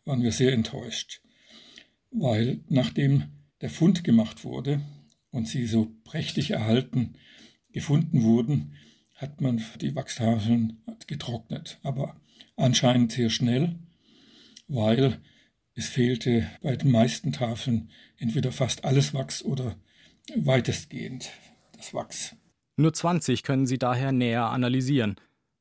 waren 0.05 0.23
wir 0.23 0.31
sehr 0.31 0.53
enttäuscht 0.53 1.21
weil 2.11 2.59
nachdem 2.67 3.23
der 3.61 3.69
Fund 3.69 4.03
gemacht 4.03 4.43
wurde 4.43 4.81
und 5.31 5.47
sie 5.47 5.65
so 5.65 5.91
prächtig 6.03 6.51
erhalten 6.51 7.15
gefunden 7.71 8.23
wurden, 8.23 8.73
hat 9.15 9.41
man 9.41 9.63
die 9.81 9.95
Wachstafeln 9.95 10.81
getrocknet, 11.07 11.79
aber 11.83 12.19
anscheinend 12.55 13.11
sehr 13.11 13.29
schnell, 13.29 13.75
weil 14.67 15.19
es 15.75 15.87
fehlte 15.87 16.49
bei 16.61 16.75
den 16.75 16.91
meisten 16.91 17.31
Tafeln 17.31 17.91
entweder 18.17 18.51
fast 18.51 18.85
alles 18.85 19.13
Wachs 19.13 19.43
oder 19.43 19.75
weitestgehend 20.35 21.29
das 21.77 21.93
Wachs. 21.93 22.35
Nur 22.75 22.93
20 22.93 23.43
können 23.43 23.67
Sie 23.67 23.77
daher 23.77 24.11
näher 24.11 24.45
analysieren. 24.45 25.15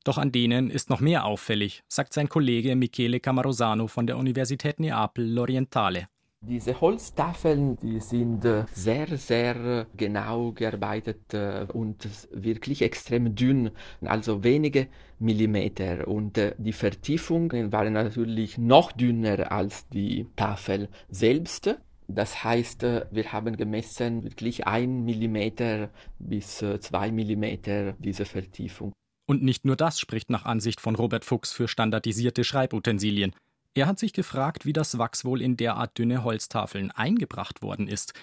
Doch 0.08 0.16
an 0.16 0.32
denen 0.32 0.70
ist 0.70 0.88
noch 0.88 1.00
mehr 1.00 1.26
auffällig, 1.26 1.82
sagt 1.86 2.14
sein 2.14 2.30
Kollege 2.30 2.74
Michele 2.76 3.20
Camarosano 3.20 3.88
von 3.88 4.06
der 4.06 4.16
Universität 4.16 4.80
Neapel 4.80 5.22
L'Orientale. 5.38 6.06
Diese 6.40 6.80
Holztafeln, 6.80 7.76
die 7.76 8.00
sind 8.00 8.42
äh, 8.46 8.64
sehr, 8.72 9.18
sehr 9.18 9.56
äh, 9.56 9.84
genau 9.98 10.52
gearbeitet 10.52 11.34
äh, 11.34 11.66
und 11.70 12.08
wirklich 12.32 12.80
extrem 12.80 13.34
dünn, 13.34 13.70
also 14.00 14.42
wenige 14.42 14.86
Millimeter. 15.18 16.08
Und 16.08 16.40
die 16.56 16.72
Vertiefungen 16.72 17.70
waren 17.70 17.92
natürlich 17.92 18.56
noch 18.56 18.92
dünner 18.92 19.52
als 19.52 19.90
die 19.90 20.26
Tafel 20.36 20.88
selbst. 21.10 21.76
Das 22.06 22.42
heißt, 22.42 22.82
wir 23.10 23.32
haben 23.32 23.58
gemessen 23.58 24.24
wirklich 24.24 24.66
ein 24.66 25.04
Millimeter 25.04 25.90
bis 26.18 26.64
zwei 26.80 27.12
Millimeter 27.12 27.92
diese 27.98 28.24
Vertiefung. 28.24 28.94
Und 29.28 29.42
nicht 29.42 29.66
nur 29.66 29.76
das 29.76 30.00
spricht 30.00 30.30
nach 30.30 30.46
Ansicht 30.46 30.80
von 30.80 30.96
Robert 30.96 31.22
Fuchs 31.22 31.52
für 31.52 31.68
standardisierte 31.68 32.44
Schreibutensilien. 32.44 33.34
Er 33.74 33.86
hat 33.86 33.98
sich 33.98 34.14
gefragt, 34.14 34.64
wie 34.64 34.72
das 34.72 34.96
Wachs 34.96 35.22
wohl 35.22 35.42
in 35.42 35.58
derart 35.58 35.98
dünne 35.98 36.24
Holztafeln 36.24 36.90
eingebracht 36.92 37.60
worden 37.60 37.88
ist. 37.88 38.14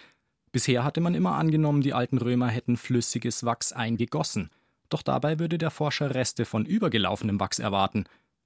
Bisher 0.52 0.84
hatte 0.84 1.02
man 1.02 1.14
immer 1.14 1.36
angenommen, 1.36 1.84
die 1.84 1.94
alten 1.94 2.18
Römer 2.18 2.48
hätten 2.48 2.76
flüssiges 2.76 3.44
Wachs 3.44 3.72
eingegossen. 3.72 4.50
Doch 4.90 5.04
dabei 5.04 5.38
würde 5.38 5.60
der 5.60 5.70
Forscher 5.70 6.16
Reste 6.16 6.44
von 6.44 6.66
übergelaufenem 6.66 7.40
Wachs 7.40 7.60
erwarten. 7.60 8.06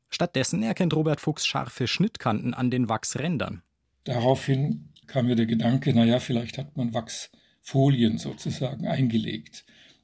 Stattdessen 0.10 0.62
erkennt 0.62 0.94
Robert 0.94 1.22
Fuchs 1.22 1.46
scharfe 1.46 1.88
Schnittkanten 1.88 2.54
an 2.54 2.70
den 2.70 2.90
Wachsrändern. 2.90 3.62
Daraufhin 4.04 4.90
kam 5.08 5.28
mir 5.28 5.38
der 5.38 5.46
Gedanke, 5.46 5.94
naja, 5.94 6.20
vielleicht 6.20 6.58
hat 6.58 6.76
man 6.76 6.94
Wachsfolien 6.94 8.18
sozusagen 8.18 8.86
eingelegt. 8.86 9.64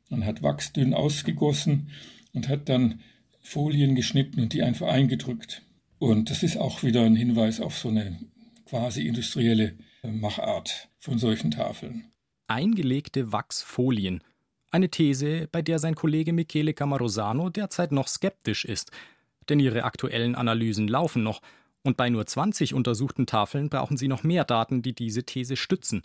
Man 0.10 0.26
hat 0.26 0.42
Wachs 0.42 0.72
dünn 0.72 0.94
ausgegossen 0.94 1.90
und 2.36 2.50
hat 2.50 2.70
dann 2.70 3.02
Folien 3.42 3.96
geschnitten 3.96 4.42
und 4.42 4.54
die 4.54 4.62
einfach 4.62 4.88
eingedrückt. 4.88 5.64
Und 5.98 6.30
das 6.30 6.44
ist 6.44 6.58
auch 6.58 6.84
wieder 6.84 7.04
ein 7.04 7.16
Hinweis 7.16 7.62
auf 7.62 7.78
so 7.78 7.90
eine 7.90 8.20
quasi 8.66 9.08
industrielle 9.08 9.78
äh, 10.04 10.12
Machart 10.12 10.90
von 11.00 11.18
solchen 11.18 11.52
Tafeln. 11.52 12.12
Eingelegte 12.48 13.32
Wachsfolien. 13.32 14.22
Eine 14.72 14.90
These, 14.90 15.48
bei 15.52 15.62
der 15.62 15.80
sein 15.80 15.96
Kollege 15.96 16.34
Michele 16.34 16.74
Camarosano 16.74 17.50
derzeit 17.50 17.92
noch 17.92 18.08
skeptisch 18.08 18.66
ist. 18.66 18.92
Denn 19.48 19.60
ihre 19.60 19.84
aktuellen 19.84 20.36
Analysen 20.36 20.88
laufen 20.88 21.24
noch. 21.24 21.42
Und 21.84 21.98
bei 21.98 22.10
nur 22.10 22.26
20 22.26 22.74
untersuchten 22.74 23.28
Tafeln 23.28 23.70
brauchen 23.70 23.96
sie 23.96 24.08
noch 24.08 24.24
mehr 24.24 24.44
Daten, 24.44 24.82
die 24.82 24.94
diese 24.94 25.24
These 25.24 25.56
stützen. 25.56 26.02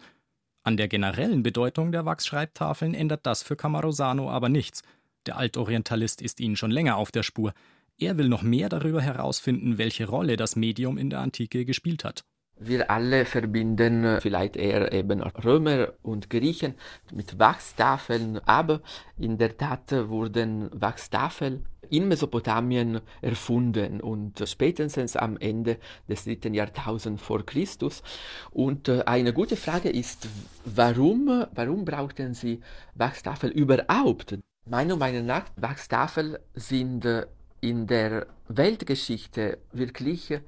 An 0.62 0.76
der 0.76 0.88
generellen 0.88 1.42
Bedeutung 1.42 1.90
der 1.90 2.04
Wachsschreibtafeln 2.04 2.92
ändert 2.92 3.24
das 3.24 3.42
für 3.42 3.56
Camarosano 3.56 4.30
aber 4.30 4.50
nichts. 4.50 4.82
Der 5.26 5.36
Altorientalist 5.36 6.22
ist 6.22 6.40
ihnen 6.40 6.56
schon 6.56 6.70
länger 6.70 6.96
auf 6.96 7.10
der 7.10 7.22
Spur. 7.22 7.52
Er 7.98 8.16
will 8.16 8.28
noch 8.28 8.42
mehr 8.42 8.68
darüber 8.68 9.02
herausfinden, 9.02 9.76
welche 9.76 10.08
Rolle 10.08 10.36
das 10.36 10.56
Medium 10.56 10.96
in 10.96 11.10
der 11.10 11.20
Antike 11.20 11.64
gespielt 11.64 12.04
hat. 12.04 12.24
Wir 12.62 12.90
alle 12.90 13.24
verbinden 13.24 14.20
vielleicht 14.20 14.54
eher 14.54 14.92
eben 14.92 15.22
Römer 15.22 15.94
und 16.02 16.28
Griechen 16.28 16.74
mit 17.10 17.38
Wachstafeln, 17.38 18.38
aber 18.40 18.82
in 19.18 19.38
der 19.38 19.56
Tat 19.56 19.92
wurden 20.08 20.68
Wachstafeln 20.72 21.64
in 21.88 22.06
Mesopotamien 22.08 23.00
erfunden 23.22 24.02
und 24.02 24.46
spätestens 24.46 25.16
am 25.16 25.36
Ende 25.38 25.78
des 26.08 26.24
dritten 26.24 26.52
Jahrtausends 26.52 27.22
vor 27.22 27.44
Christus. 27.44 28.02
Und 28.50 28.88
äh, 28.88 29.02
eine 29.06 29.32
gute 29.32 29.56
Frage 29.56 29.88
ist, 29.88 30.28
warum, 30.64 31.46
warum 31.54 31.84
brauchten 31.84 32.34
sie 32.34 32.60
Wachstafeln 32.94 33.52
überhaupt? 33.52 34.38
Meiner 34.66 34.96
Meinung 34.96 35.26
nach, 35.26 35.46
Wachstafeln 35.56 36.36
sind 36.54 37.04
äh, 37.04 37.26
in 37.60 37.86
der 37.86 38.26
Weltgeschichte 38.48 39.58
wirklich 39.72 40.40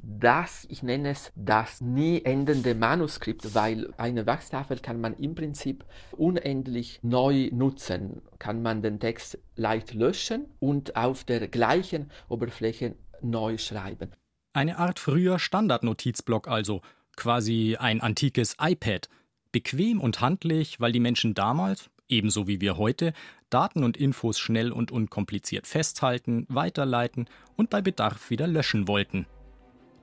das, 0.00 0.66
ich 0.70 0.82
nenne 0.82 1.10
es 1.10 1.32
das 1.34 1.80
nie 1.80 2.22
endende 2.24 2.74
Manuskript, 2.74 3.54
weil 3.54 3.92
eine 3.96 4.26
Wachstafel 4.26 4.78
kann 4.78 5.00
man 5.00 5.14
im 5.14 5.34
Prinzip 5.34 5.84
unendlich 6.12 7.00
neu 7.02 7.50
nutzen. 7.52 8.22
Kann 8.38 8.62
man 8.62 8.80
den 8.80 9.00
Text 9.00 9.38
leicht 9.56 9.94
löschen 9.94 10.46
und 10.60 10.96
auf 10.96 11.24
der 11.24 11.48
gleichen 11.48 12.10
Oberfläche 12.28 12.94
neu 13.22 13.58
schreiben. 13.58 14.12
Eine 14.52 14.78
Art 14.78 14.98
früher 14.98 15.38
Standardnotizblock 15.38 16.48
also, 16.48 16.80
quasi 17.16 17.76
ein 17.78 18.00
antikes 18.00 18.56
iPad. 18.60 19.08
Bequem 19.50 20.00
und 20.00 20.20
handlich, 20.20 20.78
weil 20.78 20.92
die 20.92 21.00
Menschen 21.00 21.34
damals, 21.34 21.90
ebenso 22.08 22.46
wie 22.46 22.60
wir 22.60 22.76
heute, 22.76 23.12
Daten 23.50 23.84
und 23.84 23.96
Infos 23.96 24.38
schnell 24.38 24.72
und 24.72 24.90
unkompliziert 24.90 25.66
festhalten, 25.66 26.46
weiterleiten 26.48 27.28
und 27.56 27.70
bei 27.70 27.80
Bedarf 27.80 28.30
wieder 28.30 28.46
löschen 28.46 28.88
wollten. 28.88 29.26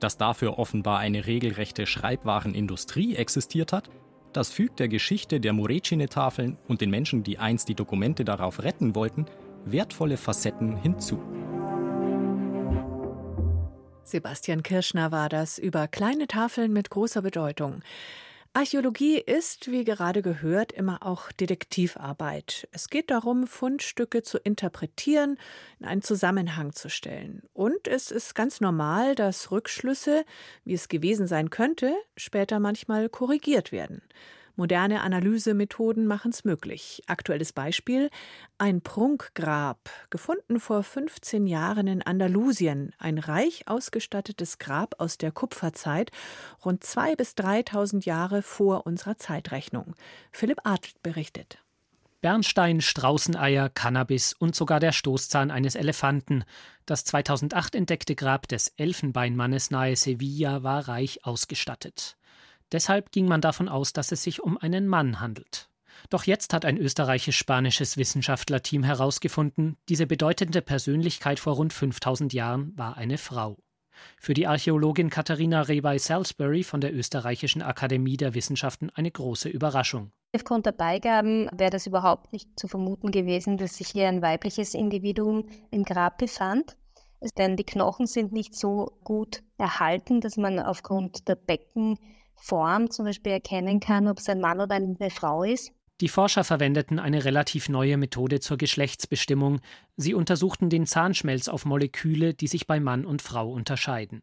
Dass 0.00 0.18
dafür 0.18 0.58
offenbar 0.58 0.98
eine 0.98 1.26
regelrechte 1.26 1.86
Schreibwarenindustrie 1.86 3.16
existiert 3.16 3.72
hat, 3.72 3.90
das 4.32 4.50
fügt 4.50 4.80
der 4.80 4.88
Geschichte 4.88 5.40
der 5.40 5.54
Murecine-Tafeln 5.54 6.58
und 6.68 6.82
den 6.82 6.90
Menschen, 6.90 7.22
die 7.22 7.38
einst 7.38 7.68
die 7.68 7.74
Dokumente 7.74 8.24
darauf 8.24 8.62
retten 8.62 8.94
wollten, 8.94 9.24
wertvolle 9.64 10.18
Facetten 10.18 10.76
hinzu. 10.76 11.22
Sebastian 14.04 14.62
Kirschner 14.62 15.10
war 15.10 15.28
das 15.28 15.58
über 15.58 15.88
kleine 15.88 16.28
Tafeln 16.28 16.72
mit 16.72 16.90
großer 16.90 17.22
Bedeutung. 17.22 17.82
Archäologie 18.56 19.18
ist, 19.18 19.70
wie 19.70 19.84
gerade 19.84 20.22
gehört, 20.22 20.72
immer 20.72 21.04
auch 21.04 21.30
Detektivarbeit. 21.30 22.66
Es 22.72 22.88
geht 22.88 23.10
darum, 23.10 23.46
Fundstücke 23.46 24.22
zu 24.22 24.38
interpretieren, 24.38 25.36
in 25.78 25.84
einen 25.84 26.00
Zusammenhang 26.00 26.72
zu 26.72 26.88
stellen. 26.88 27.42
Und 27.52 27.86
es 27.86 28.10
ist 28.10 28.34
ganz 28.34 28.62
normal, 28.62 29.14
dass 29.14 29.50
Rückschlüsse, 29.50 30.24
wie 30.64 30.72
es 30.72 30.88
gewesen 30.88 31.26
sein 31.26 31.50
könnte, 31.50 31.94
später 32.16 32.58
manchmal 32.58 33.10
korrigiert 33.10 33.72
werden. 33.72 34.00
Moderne 34.56 35.02
Analysemethoden 35.02 36.06
machen 36.06 36.30
es 36.30 36.44
möglich. 36.44 37.02
Aktuelles 37.06 37.52
Beispiel: 37.52 38.08
ein 38.56 38.80
Prunkgrab, 38.80 39.90
gefunden 40.08 40.60
vor 40.60 40.82
15 40.82 41.46
Jahren 41.46 41.86
in 41.86 42.02
Andalusien. 42.02 42.92
Ein 42.98 43.18
reich 43.18 43.68
ausgestattetes 43.68 44.58
Grab 44.58 44.94
aus 44.98 45.18
der 45.18 45.30
Kupferzeit, 45.30 46.10
rund 46.64 46.82
2.000 46.82 47.16
bis 47.16 47.32
3.000 47.32 48.06
Jahre 48.06 48.40
vor 48.40 48.86
unserer 48.86 49.18
Zeitrechnung. 49.18 49.94
Philipp 50.32 50.60
Adelt 50.64 51.02
berichtet. 51.02 51.58
Bernstein, 52.22 52.80
Straußeneier, 52.80 53.68
Cannabis 53.68 54.32
und 54.32 54.56
sogar 54.56 54.80
der 54.80 54.92
Stoßzahn 54.92 55.50
eines 55.50 55.74
Elefanten. 55.74 56.44
Das 56.86 57.04
2008 57.04 57.74
entdeckte 57.74 58.14
Grab 58.14 58.48
des 58.48 58.72
Elfenbeinmannes 58.78 59.70
nahe 59.70 59.96
Sevilla 59.96 60.62
war 60.62 60.88
reich 60.88 61.24
ausgestattet. 61.26 62.16
Deshalb 62.76 63.10
ging 63.10 63.26
man 63.26 63.40
davon 63.40 63.70
aus, 63.70 63.94
dass 63.94 64.12
es 64.12 64.22
sich 64.22 64.42
um 64.42 64.58
einen 64.58 64.86
Mann 64.86 65.18
handelt. 65.18 65.70
Doch 66.10 66.24
jetzt 66.24 66.52
hat 66.52 66.66
ein 66.66 66.76
österreichisch-spanisches 66.76 67.96
Wissenschaftlerteam 67.96 68.84
herausgefunden, 68.84 69.78
diese 69.88 70.06
bedeutende 70.06 70.60
Persönlichkeit 70.60 71.40
vor 71.40 71.54
rund 71.54 71.72
5000 71.72 72.34
Jahren 72.34 72.76
war 72.76 72.98
eine 72.98 73.16
Frau. 73.16 73.56
Für 74.20 74.34
die 74.34 74.46
Archäologin 74.46 75.08
Katharina 75.08 75.62
Rebay-Salisbury 75.62 76.64
von 76.64 76.82
der 76.82 76.94
Österreichischen 76.94 77.62
Akademie 77.62 78.18
der 78.18 78.34
Wissenschaften 78.34 78.90
eine 78.90 79.10
große 79.10 79.48
Überraschung. 79.48 80.12
Aufgrund 80.34 80.66
der 80.66 80.72
Beigaben 80.72 81.48
wäre 81.56 81.70
das 81.70 81.86
überhaupt 81.86 82.34
nicht 82.34 82.60
zu 82.60 82.68
vermuten 82.68 83.10
gewesen, 83.10 83.56
dass 83.56 83.78
sich 83.78 83.88
hier 83.88 84.08
ein 84.08 84.20
weibliches 84.20 84.74
Individuum 84.74 85.48
im 85.70 85.82
Grab 85.82 86.18
befand. 86.18 86.76
Denn 87.38 87.56
die 87.56 87.64
Knochen 87.64 88.06
sind 88.06 88.32
nicht 88.32 88.54
so 88.54 88.98
gut 89.02 89.42
erhalten, 89.56 90.20
dass 90.20 90.36
man 90.36 90.58
aufgrund 90.58 91.26
der 91.26 91.36
Beckenform 92.36 92.90
zum 92.90 93.06
Beispiel 93.06 93.32
erkennen 93.32 93.80
kann, 93.80 94.08
ob 94.08 94.18
es 94.18 94.28
ein 94.28 94.40
Mann 94.40 94.60
oder 94.60 94.76
eine 94.76 95.10
Frau 95.10 95.42
ist. 95.42 95.72
Die 96.00 96.08
Forscher 96.08 96.44
verwendeten 96.44 96.98
eine 96.98 97.24
relativ 97.24 97.68
neue 97.68 97.96
Methode 97.96 98.40
zur 98.40 98.58
Geschlechtsbestimmung. 98.58 99.60
Sie 99.96 100.12
untersuchten 100.12 100.68
den 100.68 100.86
Zahnschmelz 100.86 101.48
auf 101.48 101.64
Moleküle, 101.64 102.34
die 102.34 102.48
sich 102.48 102.66
bei 102.66 102.80
Mann 102.80 103.06
und 103.06 103.22
Frau 103.22 103.50
unterscheiden. 103.50 104.22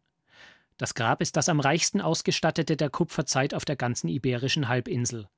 Das 0.76 0.94
Grab 0.94 1.20
ist 1.20 1.36
das 1.36 1.48
am 1.48 1.60
reichsten 1.60 2.00
ausgestattete 2.00 2.76
der 2.76 2.90
Kupferzeit 2.90 3.54
auf 3.54 3.64
der 3.64 3.76
ganzen 3.76 4.08
iberischen 4.08 4.68
Halbinsel. 4.68 5.28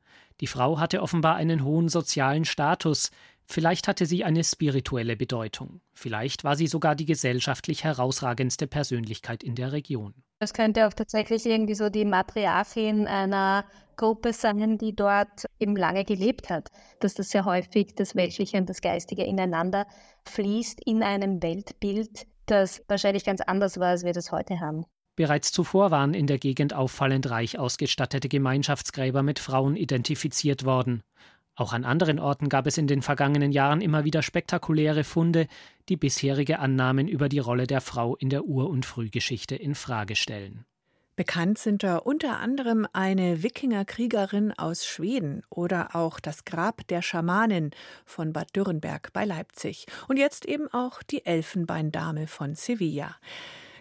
Die 0.40 0.46
Frau 0.46 0.78
hatte 0.78 1.02
offenbar 1.02 1.36
einen 1.36 1.64
hohen 1.64 1.88
sozialen 1.88 2.44
Status, 2.44 3.10
vielleicht 3.46 3.88
hatte 3.88 4.06
sie 4.06 4.24
eine 4.24 4.44
spirituelle 4.44 5.16
Bedeutung, 5.16 5.80
vielleicht 5.94 6.44
war 6.44 6.56
sie 6.56 6.66
sogar 6.66 6.94
die 6.94 7.04
gesellschaftlich 7.04 7.84
herausragendste 7.84 8.66
Persönlichkeit 8.66 9.42
in 9.42 9.54
der 9.54 9.72
Region. 9.72 10.14
Das 10.38 10.52
könnte 10.52 10.86
auch 10.86 10.92
tatsächlich 10.92 11.46
irgendwie 11.46 11.74
so 11.74 11.88
die 11.88 12.04
Matriarchin 12.04 13.06
einer 13.06 13.64
Gruppe 13.96 14.34
sein, 14.34 14.76
die 14.76 14.94
dort 14.94 15.46
eben 15.58 15.76
lange 15.76 16.04
gelebt 16.04 16.50
hat. 16.50 16.68
Dass 17.00 17.14
das 17.14 17.30
sehr 17.30 17.46
häufig 17.46 17.94
das 17.94 18.14
Weltliche 18.14 18.58
und 18.58 18.68
das 18.68 18.82
Geistige 18.82 19.24
ineinander 19.24 19.86
fließt 20.28 20.80
in 20.84 21.02
einem 21.02 21.42
Weltbild, 21.42 22.26
das 22.44 22.82
wahrscheinlich 22.86 23.24
ganz 23.24 23.40
anders 23.40 23.80
war, 23.80 23.88
als 23.88 24.04
wir 24.04 24.12
das 24.12 24.30
heute 24.30 24.60
haben. 24.60 24.84
Bereits 25.16 25.50
zuvor 25.50 25.90
waren 25.90 26.12
in 26.12 26.26
der 26.26 26.36
Gegend 26.36 26.74
auffallend 26.74 27.30
reich 27.30 27.58
ausgestattete 27.58 28.28
Gemeinschaftsgräber 28.28 29.22
mit 29.22 29.38
Frauen 29.38 29.74
identifiziert 29.74 30.66
worden. 30.66 31.02
Auch 31.56 31.72
an 31.72 31.84
anderen 31.84 32.18
Orten 32.18 32.50
gab 32.50 32.66
es 32.66 32.76
in 32.76 32.86
den 32.86 33.00
vergangenen 33.00 33.50
Jahren 33.50 33.80
immer 33.80 34.04
wieder 34.04 34.22
spektakuläre 34.22 35.04
Funde, 35.04 35.48
die 35.88 35.96
bisherige 35.96 36.58
Annahmen 36.58 37.08
über 37.08 37.30
die 37.30 37.38
Rolle 37.38 37.66
der 37.66 37.80
Frau 37.80 38.14
in 38.16 38.28
der 38.28 38.44
Ur- 38.44 38.68
und 38.68 38.84
Frühgeschichte 38.84 39.56
in 39.56 39.74
Frage 39.74 40.16
stellen. 40.16 40.66
Bekannt 41.16 41.56
sind 41.56 41.82
da 41.82 41.96
unter 41.96 42.40
anderem 42.40 42.86
eine 42.92 43.42
Wikingerkriegerin 43.42 44.52
aus 44.52 44.84
Schweden 44.84 45.44
oder 45.48 45.96
auch 45.96 46.20
das 46.20 46.44
Grab 46.44 46.86
der 46.88 47.00
Schamanin 47.00 47.70
von 48.04 48.34
Bad 48.34 48.54
Dürrenberg 48.54 49.10
bei 49.14 49.24
Leipzig 49.24 49.86
und 50.08 50.18
jetzt 50.18 50.44
eben 50.44 50.68
auch 50.74 51.02
die 51.02 51.24
Elfenbeindame 51.24 52.26
von 52.26 52.54
Sevilla. 52.54 53.16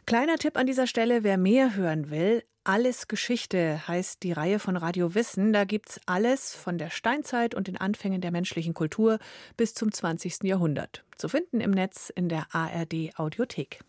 Kleiner 0.06 0.38
Tipp 0.38 0.56
an 0.56 0.68
dieser 0.68 0.86
Stelle, 0.86 1.24
wer 1.24 1.38
mehr 1.38 1.76
hören 1.76 2.12
will, 2.12 2.44
alles 2.64 3.08
Geschichte 3.08 3.88
heißt 3.88 4.22
die 4.22 4.32
Reihe 4.32 4.60
von 4.60 4.78
Radio 4.78 5.16
Wissen. 5.16 5.52
Da 5.52 5.66
gibt's 5.66 6.00
alles 6.06 6.56
von 6.56 6.78
der 6.78 6.92
Steinzeit 6.92 7.56
und 7.56 7.68
den 7.68 7.78
Anfängen 7.78 8.22
der 8.22 8.32
menschlichen 8.32 8.76
Kultur 8.76 9.18
bis 9.58 9.74
zum 9.74 9.92
20. 9.92 10.44
Jahrhundert. 10.44 11.04
Zu 11.18 11.28
finden 11.28 11.60
im 11.60 11.72
Netz 11.72 12.12
in 12.16 12.30
der 12.30 12.48
ARD 12.52 13.18
Audiothek. 13.18 13.80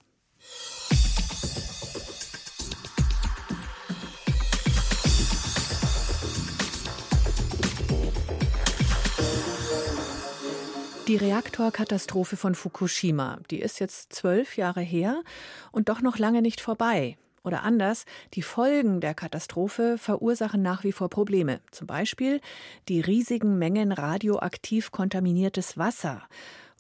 Die 11.09 11.15
Reaktorkatastrophe 11.15 12.37
von 12.37 12.57
Fukushima, 12.57 13.39
die 13.53 13.61
ist 13.61 13.79
jetzt 13.79 14.13
zwölf 14.13 14.57
Jahre 14.57 14.81
her 14.81 15.23
und 15.71 15.89
doch 15.89 16.01
noch 16.01 16.19
lange 16.19 16.43
nicht 16.43 16.61
vorbei. 16.61 17.17
Oder 17.45 17.63
anders, 17.63 18.07
die 18.35 18.43
Folgen 18.43 19.01
der 19.01 19.15
Katastrophe 19.15 19.99
verursachen 19.99 20.63
nach 20.63 20.83
wie 20.83 20.91
vor 20.91 21.09
Probleme. 21.09 21.61
Zum 21.71 21.87
Beispiel 21.87 22.41
die 22.89 23.01
riesigen 23.01 23.57
Mengen 23.57 23.93
radioaktiv 23.93 24.91
kontaminiertes 24.91 25.79
Wasser. 25.79 26.25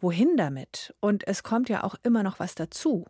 Wohin 0.00 0.36
damit? 0.36 0.92
Und 0.98 1.24
es 1.28 1.44
kommt 1.44 1.68
ja 1.68 1.84
auch 1.84 1.94
immer 2.02 2.24
noch 2.24 2.40
was 2.40 2.56
dazu. 2.56 3.04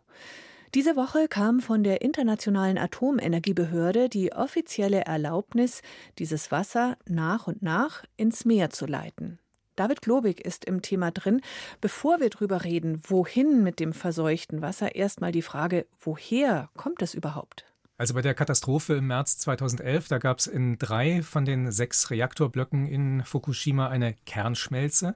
Diese 0.75 0.95
Woche 0.95 1.27
kam 1.27 1.61
von 1.61 1.83
der 1.83 2.01
Internationalen 2.03 2.77
Atomenergiebehörde 2.77 4.07
die 4.07 4.33
offizielle 4.33 5.05
Erlaubnis, 5.05 5.81
dieses 6.19 6.51
Wasser 6.51 6.95
nach 7.07 7.47
und 7.47 7.63
nach 7.63 8.03
ins 8.17 8.45
Meer 8.45 8.69
zu 8.69 8.85
leiten. 8.85 9.39
David 9.77 10.01
Globig 10.01 10.41
ist 10.41 10.65
im 10.65 10.81
Thema 10.81 11.11
drin. 11.11 11.39
Bevor 11.79 12.19
wir 12.19 12.29
drüber 12.29 12.65
reden, 12.65 13.01
wohin 13.07 13.63
mit 13.63 13.79
dem 13.79 13.93
verseuchten 13.93 14.61
Wasser, 14.61 14.95
erstmal 14.95 15.31
die 15.31 15.41
Frage, 15.41 15.85
woher 16.01 16.69
kommt 16.75 17.01
es 17.01 17.13
überhaupt? 17.13 17.63
Also 17.97 18.13
bei 18.13 18.21
der 18.21 18.33
Katastrophe 18.33 18.95
im 18.95 19.07
März 19.07 19.37
2011, 19.39 20.07
da 20.07 20.17
gab 20.17 20.39
es 20.39 20.47
in 20.47 20.77
drei 20.77 21.21
von 21.21 21.45
den 21.45 21.71
sechs 21.71 22.11
Reaktorblöcken 22.11 22.85
in 22.87 23.23
Fukushima 23.23 23.87
eine 23.87 24.15
Kernschmelze. 24.25 25.15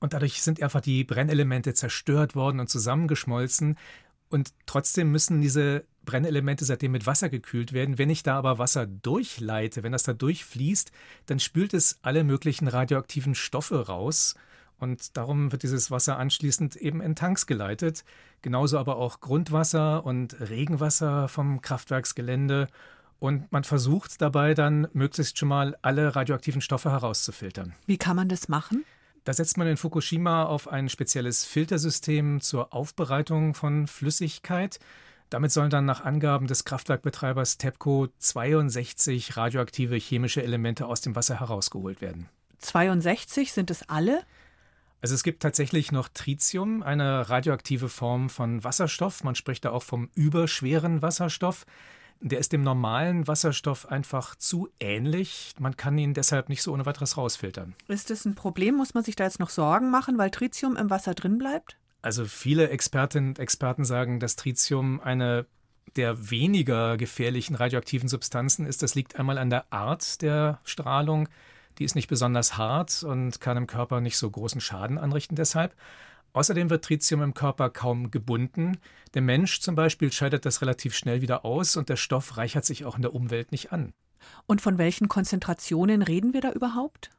Und 0.00 0.12
dadurch 0.12 0.42
sind 0.42 0.62
einfach 0.62 0.80
die 0.80 1.04
Brennelemente 1.04 1.74
zerstört 1.74 2.34
worden 2.34 2.60
und 2.60 2.68
zusammengeschmolzen. 2.68 3.76
Und 4.28 4.52
trotzdem 4.66 5.12
müssen 5.12 5.40
diese 5.40 5.84
Brennelemente 6.04 6.64
seitdem 6.64 6.92
mit 6.92 7.06
Wasser 7.06 7.28
gekühlt 7.28 7.72
werden. 7.72 7.98
Wenn 7.98 8.10
ich 8.10 8.22
da 8.22 8.36
aber 8.36 8.58
Wasser 8.58 8.86
durchleite, 8.86 9.82
wenn 9.82 9.92
das 9.92 10.02
da 10.02 10.12
durchfließt, 10.12 10.92
dann 11.26 11.38
spült 11.38 11.74
es 11.74 11.98
alle 12.02 12.24
möglichen 12.24 12.68
radioaktiven 12.68 13.34
Stoffe 13.34 13.86
raus. 13.86 14.34
Und 14.78 15.16
darum 15.16 15.52
wird 15.52 15.62
dieses 15.62 15.90
Wasser 15.90 16.18
anschließend 16.18 16.76
eben 16.76 17.00
in 17.00 17.14
Tanks 17.14 17.46
geleitet. 17.46 18.04
Genauso 18.42 18.78
aber 18.78 18.96
auch 18.96 19.20
Grundwasser 19.20 20.04
und 20.04 20.38
Regenwasser 20.40 21.28
vom 21.28 21.62
Kraftwerksgelände. 21.62 22.68
Und 23.18 23.50
man 23.52 23.64
versucht 23.64 24.20
dabei 24.20 24.54
dann 24.54 24.88
möglichst 24.92 25.38
schon 25.38 25.48
mal 25.48 25.76
alle 25.80 26.14
radioaktiven 26.14 26.60
Stoffe 26.60 26.90
herauszufiltern. 26.90 27.74
Wie 27.86 27.96
kann 27.96 28.16
man 28.16 28.28
das 28.28 28.48
machen? 28.48 28.84
Da 29.24 29.32
setzt 29.32 29.56
man 29.56 29.66
in 29.66 29.78
Fukushima 29.78 30.44
auf 30.44 30.68
ein 30.68 30.90
spezielles 30.90 31.46
Filtersystem 31.46 32.42
zur 32.42 32.74
Aufbereitung 32.74 33.54
von 33.54 33.86
Flüssigkeit. 33.86 34.78
Damit 35.30 35.52
sollen 35.52 35.70
dann 35.70 35.84
nach 35.84 36.04
Angaben 36.04 36.46
des 36.46 36.64
Kraftwerkbetreibers 36.64 37.58
TEPCO 37.58 38.08
62 38.18 39.36
radioaktive 39.36 39.96
chemische 39.96 40.42
Elemente 40.42 40.86
aus 40.86 41.00
dem 41.00 41.16
Wasser 41.16 41.40
herausgeholt 41.40 42.00
werden. 42.00 42.28
62 42.58 43.52
sind 43.52 43.70
es 43.70 43.88
alle? 43.88 44.22
Also 45.04 45.14
es 45.14 45.22
gibt 45.22 45.42
tatsächlich 45.42 45.92
noch 45.92 46.08
Tritium, 46.08 46.82
eine 46.82 47.28
radioaktive 47.28 47.90
Form 47.90 48.30
von 48.30 48.64
Wasserstoff. 48.64 49.22
Man 49.22 49.34
spricht 49.34 49.64
da 49.66 49.70
auch 49.70 49.82
vom 49.82 50.08
überschweren 50.14 51.02
Wasserstoff. 51.02 51.66
Der 52.20 52.38
ist 52.38 52.52
dem 52.52 52.62
normalen 52.62 53.26
Wasserstoff 53.28 53.90
einfach 53.90 54.34
zu 54.36 54.70
ähnlich. 54.80 55.54
Man 55.58 55.76
kann 55.76 55.98
ihn 55.98 56.14
deshalb 56.14 56.48
nicht 56.48 56.62
so 56.62 56.72
ohne 56.72 56.86
weiteres 56.86 57.18
rausfiltern. 57.18 57.74
Ist 57.86 58.08
das 58.08 58.24
ein 58.24 58.34
Problem? 58.34 58.76
Muss 58.76 58.94
man 58.94 59.04
sich 59.04 59.14
da 59.14 59.24
jetzt 59.24 59.40
noch 59.40 59.50
Sorgen 59.50 59.90
machen, 59.90 60.16
weil 60.16 60.30
Tritium 60.30 60.74
im 60.76 60.88
Wasser 60.88 61.12
drin 61.12 61.36
bleibt? 61.36 61.76
Also 62.04 62.26
viele 62.26 62.68
Expertinnen 62.68 63.30
und 63.30 63.38
Experten 63.38 63.86
sagen, 63.86 64.20
dass 64.20 64.36
Tritium 64.36 65.00
eine 65.00 65.46
der 65.96 66.30
weniger 66.30 66.98
gefährlichen 66.98 67.54
radioaktiven 67.54 68.10
Substanzen 68.10 68.66
ist. 68.66 68.82
Das 68.82 68.94
liegt 68.94 69.16
einmal 69.16 69.38
an 69.38 69.48
der 69.48 69.72
Art 69.72 70.20
der 70.20 70.60
Strahlung. 70.64 71.30
Die 71.78 71.84
ist 71.84 71.94
nicht 71.94 72.08
besonders 72.08 72.58
hart 72.58 73.04
und 73.04 73.40
kann 73.40 73.56
im 73.56 73.66
Körper 73.66 74.02
nicht 74.02 74.18
so 74.18 74.30
großen 74.30 74.60
Schaden 74.60 74.98
anrichten 74.98 75.34
deshalb. 75.34 75.74
Außerdem 76.34 76.68
wird 76.68 76.84
Tritium 76.84 77.22
im 77.22 77.32
Körper 77.32 77.70
kaum 77.70 78.10
gebunden. 78.10 78.76
Der 79.14 79.22
Mensch 79.22 79.60
zum 79.60 79.74
Beispiel 79.74 80.12
scheidet 80.12 80.44
das 80.44 80.60
relativ 80.60 80.94
schnell 80.94 81.22
wieder 81.22 81.46
aus 81.46 81.74
und 81.74 81.88
der 81.88 81.96
Stoff 81.96 82.36
reichert 82.36 82.66
sich 82.66 82.84
auch 82.84 82.96
in 82.96 83.02
der 83.02 83.14
Umwelt 83.14 83.50
nicht 83.50 83.72
an. 83.72 83.94
Und 84.44 84.60
von 84.60 84.76
welchen 84.76 85.08
Konzentrationen 85.08 86.02
reden 86.02 86.34
wir 86.34 86.42
da 86.42 86.52
überhaupt? 86.52 87.13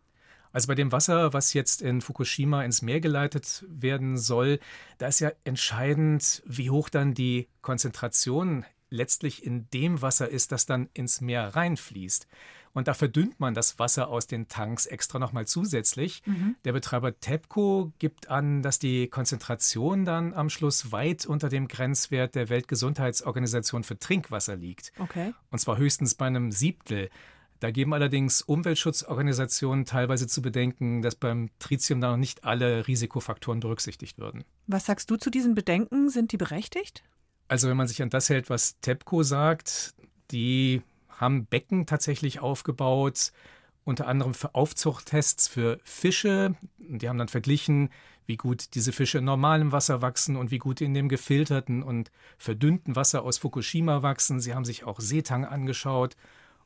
Also 0.55 0.69
bei 0.69 0.75
dem 0.75 0.93
Wasser, 0.93 1.33
was 1.33 1.51
jetzt 1.51 1.81
in 1.81 1.99
Fukushima 1.99 2.63
ins 2.63 2.81
Meer 2.81 3.01
geleitet 3.01 3.65
werden 3.67 4.17
soll, 4.17 4.61
da 4.99 5.07
ist 5.07 5.19
ja 5.19 5.33
entscheidend, 5.43 6.41
wie 6.45 6.69
hoch 6.69 6.87
dann 6.87 7.13
die 7.13 7.49
Konzentration 7.61 8.63
letztlich 8.89 9.45
in 9.45 9.69
dem 9.71 10.01
Wasser 10.01 10.29
ist, 10.29 10.53
das 10.53 10.65
dann 10.65 10.87
ins 10.93 11.19
Meer 11.19 11.57
reinfließt. 11.57 12.25
Und 12.71 12.87
da 12.87 12.93
verdünnt 12.93 13.37
man 13.37 13.53
das 13.53 13.79
Wasser 13.79 14.07
aus 14.07 14.27
den 14.27 14.47
Tanks 14.47 14.85
extra 14.85 15.19
nochmal 15.19 15.45
zusätzlich. 15.45 16.23
Mhm. 16.25 16.55
Der 16.63 16.71
Betreiber 16.71 17.19
TEPCO 17.19 17.91
gibt 17.99 18.29
an, 18.29 18.61
dass 18.61 18.79
die 18.79 19.09
Konzentration 19.09 20.05
dann 20.05 20.33
am 20.33 20.49
Schluss 20.49 20.93
weit 20.93 21.25
unter 21.25 21.49
dem 21.49 21.67
Grenzwert 21.67 22.33
der 22.33 22.47
Weltgesundheitsorganisation 22.47 23.83
für 23.83 23.99
Trinkwasser 23.99 24.55
liegt. 24.55 24.93
Okay. 24.99 25.33
Und 25.51 25.59
zwar 25.59 25.75
höchstens 25.75 26.15
bei 26.15 26.27
einem 26.27 26.53
Siebtel. 26.53 27.09
Da 27.59 27.71
geben 27.71 27.93
allerdings 27.93 28.41
Umweltschutzorganisationen 28.41 29.85
teilweise 29.85 30.27
zu 30.27 30.41
bedenken, 30.41 31.01
dass 31.01 31.15
beim 31.15 31.49
Tritium 31.59 32.01
da 32.01 32.11
noch 32.11 32.17
nicht 32.17 32.43
alle 32.43 32.87
Risikofaktoren 32.87 33.59
berücksichtigt 33.59 34.17
würden. 34.17 34.43
Was 34.67 34.85
sagst 34.85 35.09
du 35.09 35.15
zu 35.15 35.29
diesen 35.29 35.55
Bedenken? 35.55 36.09
Sind 36.09 36.31
die 36.31 36.37
berechtigt? 36.37 37.03
Also 37.47 37.69
wenn 37.69 37.77
man 37.77 37.87
sich 37.87 38.01
an 38.01 38.09
das 38.09 38.29
hält, 38.29 38.49
was 38.49 38.79
TEPCO 38.81 39.23
sagt, 39.23 39.95
die 40.31 40.81
haben 41.07 41.45
Becken 41.45 41.85
tatsächlich 41.85 42.39
aufgebaut, 42.39 43.31
unter 43.83 44.07
anderem 44.07 44.33
für 44.33 44.55
Aufzuchttests 44.55 45.47
für 45.47 45.79
Fische. 45.83 46.55
Die 46.79 47.07
haben 47.07 47.19
dann 47.19 47.27
verglichen, 47.27 47.89
wie 48.25 48.35
gut 48.35 48.73
diese 48.73 48.91
Fische 48.91 49.19
in 49.19 49.25
normalem 49.25 49.71
Wasser 49.71 50.01
wachsen 50.01 50.35
und 50.35 50.49
wie 50.51 50.57
gut 50.57 50.81
in 50.81 50.93
dem 50.93 51.07
gefilterten 51.07 51.83
und 51.83 52.11
verdünnten 52.37 52.95
Wasser 52.95 53.21
aus 53.21 53.37
Fukushima 53.37 54.01
wachsen. 54.01 54.39
Sie 54.39 54.55
haben 54.55 54.65
sich 54.65 54.83
auch 54.83 54.99
Seetang 54.99 55.45
angeschaut 55.45 56.15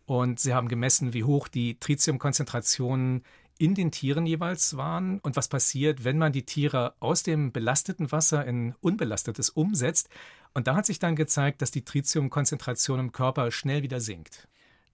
und 0.09 0.39
sie 0.39 0.53
haben 0.53 0.67
gemessen, 0.67 1.13
wie 1.13 1.23
hoch 1.23 1.47
die 1.47 1.79
Tritiumkonzentrationen 1.79 3.23
in 3.57 3.75
den 3.75 3.91
Tieren 3.91 4.25
jeweils 4.25 4.77
waren 4.77 5.19
und 5.19 5.35
was 5.35 5.49
passiert, 5.49 6.03
wenn 6.03 6.17
man 6.17 6.31
die 6.31 6.45
Tiere 6.45 6.95
aus 6.99 7.23
dem 7.23 7.51
belasteten 7.51 8.11
Wasser 8.11 8.45
in 8.45 8.73
unbelastetes 8.79 9.49
umsetzt. 9.49 10.09
Und 10.53 10.67
da 10.67 10.75
hat 10.75 10.85
sich 10.85 10.97
dann 10.97 11.15
gezeigt, 11.15 11.61
dass 11.61 11.69
die 11.69 11.83
Tritiumkonzentration 11.83 12.99
im 12.99 13.11
Körper 13.11 13.51
schnell 13.51 13.83
wieder 13.83 13.99
sinkt. 13.99 14.47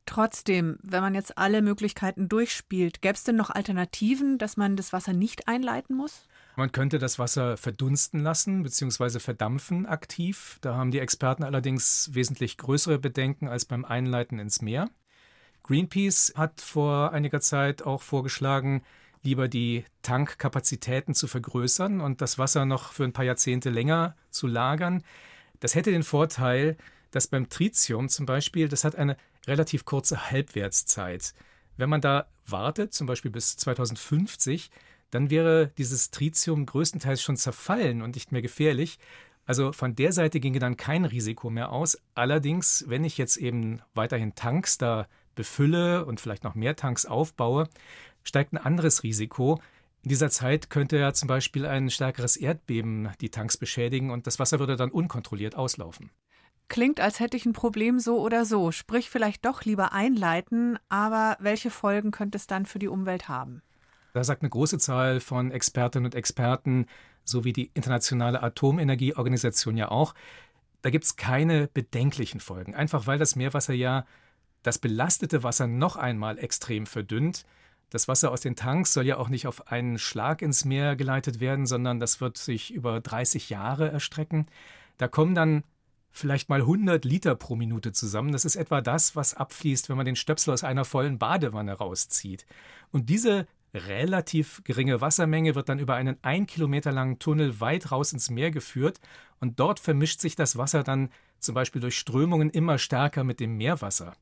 Trotzdem, 0.08 0.78
wenn 0.84 1.02
man 1.02 1.16
jetzt 1.16 1.38
alle 1.38 1.62
Möglichkeiten 1.62 2.30
durchspielt, 2.30 3.02
gäbe 3.02 3.16
es 3.16 3.24
denn 3.24 3.36
noch 3.36 3.50
Alternativen, 3.50 4.38
dass 4.38 4.58
man 4.58 4.76
das 4.76 4.94
Wasser 4.94 5.14
nicht 5.14 5.48
einleiten 5.48 5.96
muss? 5.96 6.28
Man 6.56 6.72
könnte 6.72 7.00
das 7.00 7.20
Wasser 7.20 7.58
verdunsten 7.58 8.22
lassen 8.22 8.64
bzw. 8.64 9.20
verdampfen 9.20 9.86
aktiv. 9.86 10.58
Da 10.62 10.76
haben 10.76 10.92
die 10.92 11.00
Experten 11.00 11.44
allerdings 11.44 12.12
wesentlich 12.14 12.58
größere 12.58 12.98
Bedenken 12.98 13.48
als 13.48 13.66
beim 13.66 13.84
Einleiten 13.84 14.40
ins 14.40 14.62
Meer. 14.62 14.90
Greenpeace 15.66 16.34
hat 16.36 16.62
vor 16.62 17.12
einiger 17.12 17.42
Zeit 17.42 17.82
auch 17.82 18.04
vorgeschlagen, 18.04 18.84
lieber 19.24 19.48
die 19.48 19.84
Tankkapazitäten 20.04 21.16
zu 21.16 21.28
vergrößern 21.28 22.02
und 22.02 22.22
das 22.22 22.38
Wasser 22.38 22.66
noch 22.66 22.94
für 22.94 23.04
ein 23.04 23.14
paar 23.14 23.26
Jahrzehnte 23.26 23.72
länger 23.72 24.16
zu 24.30 24.46
lagern. 24.46 25.04
Das 25.62 25.74
hätte 25.74 25.90
den 25.90 26.04
Vorteil, 26.04 26.78
dass 27.10 27.28
beim 27.28 27.50
Tritium 27.50 28.10
zum 28.10 28.28
Beispiel, 28.28 28.68
das 28.68 28.84
hat 28.84 28.96
eine 28.96 29.18
relativ 29.48 29.86
kurze 29.86 30.30
Halbwertszeit. 30.30 31.34
Wenn 31.78 31.90
man 31.90 32.02
da 32.02 32.28
wartet, 32.46 32.94
zum 32.94 33.08
Beispiel 33.08 33.32
bis 33.32 33.58
2050, 33.58 34.70
dann 35.10 35.32
wäre 35.32 35.72
dieses 35.80 36.12
Tritium 36.12 36.68
größtenteils 36.68 37.24
schon 37.24 37.38
zerfallen 37.38 38.04
und 38.04 38.14
nicht 38.14 38.32
mehr 38.32 38.44
gefährlich. 38.44 39.00
Also 39.46 39.72
von 39.72 39.96
der 39.96 40.12
Seite 40.12 40.40
ginge 40.40 40.60
dann 40.60 40.78
kein 40.78 41.06
Risiko 41.06 41.50
mehr 41.50 41.72
aus. 41.72 41.98
Allerdings, 42.16 42.86
wenn 42.88 43.04
ich 43.04 43.18
jetzt 43.18 43.38
eben 43.38 43.82
weiterhin 43.94 44.36
Tanks 44.36 44.78
da 44.78 45.08
befülle 45.36 46.06
und 46.06 46.20
vielleicht 46.20 46.44
noch 46.44 46.56
mehr 46.56 46.76
Tanks 46.76 47.06
aufbaue, 47.06 47.70
steigt 48.24 48.54
ein 48.54 48.58
anderes 48.58 49.04
Risiko. 49.04 49.60
In 50.02 50.10
dieser 50.10 50.30
Zeit 50.30 50.70
könnte 50.70 50.98
ja 50.98 51.14
zum 51.14 51.28
Beispiel 51.28 51.66
ein 51.66 51.90
stärkeres 51.90 52.38
Erdbeben 52.38 53.10
die 53.22 53.30
Tanks 53.30 53.58
beschädigen 53.58 54.12
und 54.12 54.28
das 54.28 54.40
Wasser 54.40 54.60
würde 54.60 54.76
dann 54.76 54.92
unkontrolliert 54.92 55.56
auslaufen. 55.56 56.12
Klingt, 56.68 57.00
als 57.00 57.20
hätte 57.20 57.38
ich 57.38 57.46
ein 57.46 57.54
Problem 57.54 58.00
so 58.00 58.20
oder 58.20 58.46
so. 58.46 58.72
Sprich, 58.72 59.10
vielleicht 59.10 59.46
doch 59.46 59.64
lieber 59.64 59.94
einleiten, 59.94 60.80
aber 60.90 61.38
welche 61.40 61.70
Folgen 61.70 62.12
könnte 62.12 62.38
es 62.38 62.48
dann 62.48 62.66
für 62.66 62.80
die 62.80 62.88
Umwelt 62.88 63.28
haben? 63.28 63.62
Da 64.14 64.24
sagt 64.24 64.42
eine 64.42 64.50
große 64.50 64.80
Zahl 64.80 65.20
von 65.20 65.52
Expertinnen 65.52 66.06
und 66.06 66.16
Experten, 66.16 66.88
so 67.26 67.44
wie 67.44 67.54
die 67.54 67.72
Internationale 67.74 68.42
Atomenergieorganisation 68.42 69.76
ja 69.76 69.90
auch, 69.90 70.14
da 70.82 70.92
gibt 70.92 71.06
es 71.06 71.16
keine 71.16 71.68
bedenklichen 71.68 72.40
Folgen. 72.40 72.76
Einfach 72.76 73.08
weil 73.08 73.18
das 73.18 73.36
Meerwasser 73.36 73.74
ja 73.74 74.06
das 74.62 74.78
belastete 74.80 75.44
Wasser 75.44 75.68
noch 75.68 75.96
einmal 75.96 76.38
extrem 76.38 76.86
verdünnt. 76.86 77.46
Das 77.90 78.08
Wasser 78.08 78.32
aus 78.32 78.42
den 78.42 78.56
Tanks 78.56 78.94
soll 78.94 79.06
ja 79.06 79.18
auch 79.18 79.30
nicht 79.30 79.48
auf 79.48 79.72
einen 79.72 79.98
Schlag 79.98 80.42
ins 80.42 80.66
Meer 80.66 80.96
geleitet 80.96 81.40
werden, 81.40 81.66
sondern 81.66 82.00
das 82.00 82.22
wird 82.22 82.38
sich 82.38 82.74
über 82.74 83.00
30 83.00 83.50
Jahre 83.50 83.92
erstrecken. 83.92 84.48
Da 84.98 85.08
kommen 85.08 85.36
dann 85.36 85.64
vielleicht 86.12 86.50
mal 86.50 86.62
100 86.62 87.04
Liter 87.04 87.36
pro 87.36 87.56
Minute 87.56 87.92
zusammen. 87.92 88.32
Das 88.32 88.46
ist 88.46 88.56
etwa 88.56 88.82
das, 88.82 89.16
was 89.16 89.34
abfließt, 89.34 89.90
wenn 89.90 89.98
man 89.98 90.06
den 90.06 90.16
Stöpsel 90.16 90.54
aus 90.54 90.64
einer 90.64 90.86
vollen 90.86 91.20
Badewanne 91.20 91.74
rauszieht. 91.74 92.46
Und 92.92 93.10
diese 93.10 93.48
relativ 93.76 94.62
geringe 94.64 95.02
Wassermenge 95.02 95.56
wird 95.56 95.70
dann 95.70 95.80
über 95.80 95.96
einen 95.96 96.18
ein 96.22 96.48
Kilometer 96.48 96.92
langen 96.92 97.20
Tunnel 97.20 97.60
weit 97.60 97.92
raus 97.92 98.14
ins 98.14 98.30
Meer 98.30 98.52
geführt 98.52 99.00
und 99.40 99.60
dort 99.60 99.80
vermischt 99.80 100.22
sich 100.22 100.36
das 100.36 100.58
Wasser 100.58 100.84
dann 100.84 101.10
zum 101.40 101.56
Beispiel 101.56 101.82
durch 101.82 101.98
Strömungen 101.98 102.50
immer 102.50 102.78
stärker 102.78 103.24
mit 103.24 103.40
dem 103.40 103.58
Meerwasser. 103.58 104.14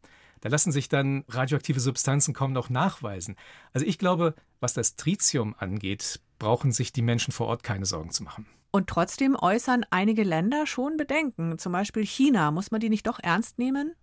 Da 0.41 0.49
lassen 0.49 0.73
sich 0.73 0.89
dann 0.89 1.23
radioaktive 1.29 1.79
Substanzen 1.79 2.33
kaum 2.33 2.51
noch 2.51 2.69
nachweisen. 2.69 3.37
Also 3.71 3.87
ich 3.87 3.97
glaube, 3.97 4.35
was 4.59 4.73
das 4.73 4.97
Tritium 4.97 5.55
angeht, 5.57 6.19
brauchen 6.37 6.73
sich 6.73 6.91
die 6.91 7.01
Menschen 7.01 7.31
vor 7.31 7.47
Ort 7.47 7.63
keine 7.63 7.85
Sorgen 7.85 8.11
zu 8.11 8.23
machen. 8.23 8.45
Und 8.71 8.87
trotzdem 8.87 9.37
äußern 9.39 9.85
einige 9.91 10.23
Länder 10.23 10.67
schon 10.67 10.97
Bedenken. 10.97 11.59
Zum 11.59 11.71
Beispiel 11.71 12.05
China. 12.05 12.51
Muss 12.51 12.71
man 12.71 12.81
die 12.81 12.89
nicht 12.89 13.07
doch 13.07 13.19
ernst 13.21 13.57
nehmen? 13.57 13.93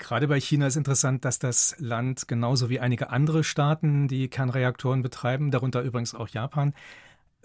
Gerade 0.00 0.26
bei 0.26 0.40
China 0.40 0.66
ist 0.66 0.76
interessant, 0.76 1.24
dass 1.24 1.38
das 1.38 1.76
Land 1.78 2.26
genauso 2.26 2.68
wie 2.68 2.80
einige 2.80 3.10
andere 3.10 3.44
Staaten, 3.44 4.08
die 4.08 4.28
Kernreaktoren 4.28 5.02
betreiben, 5.02 5.52
darunter 5.52 5.82
übrigens 5.82 6.14
auch 6.14 6.28
Japan, 6.28 6.74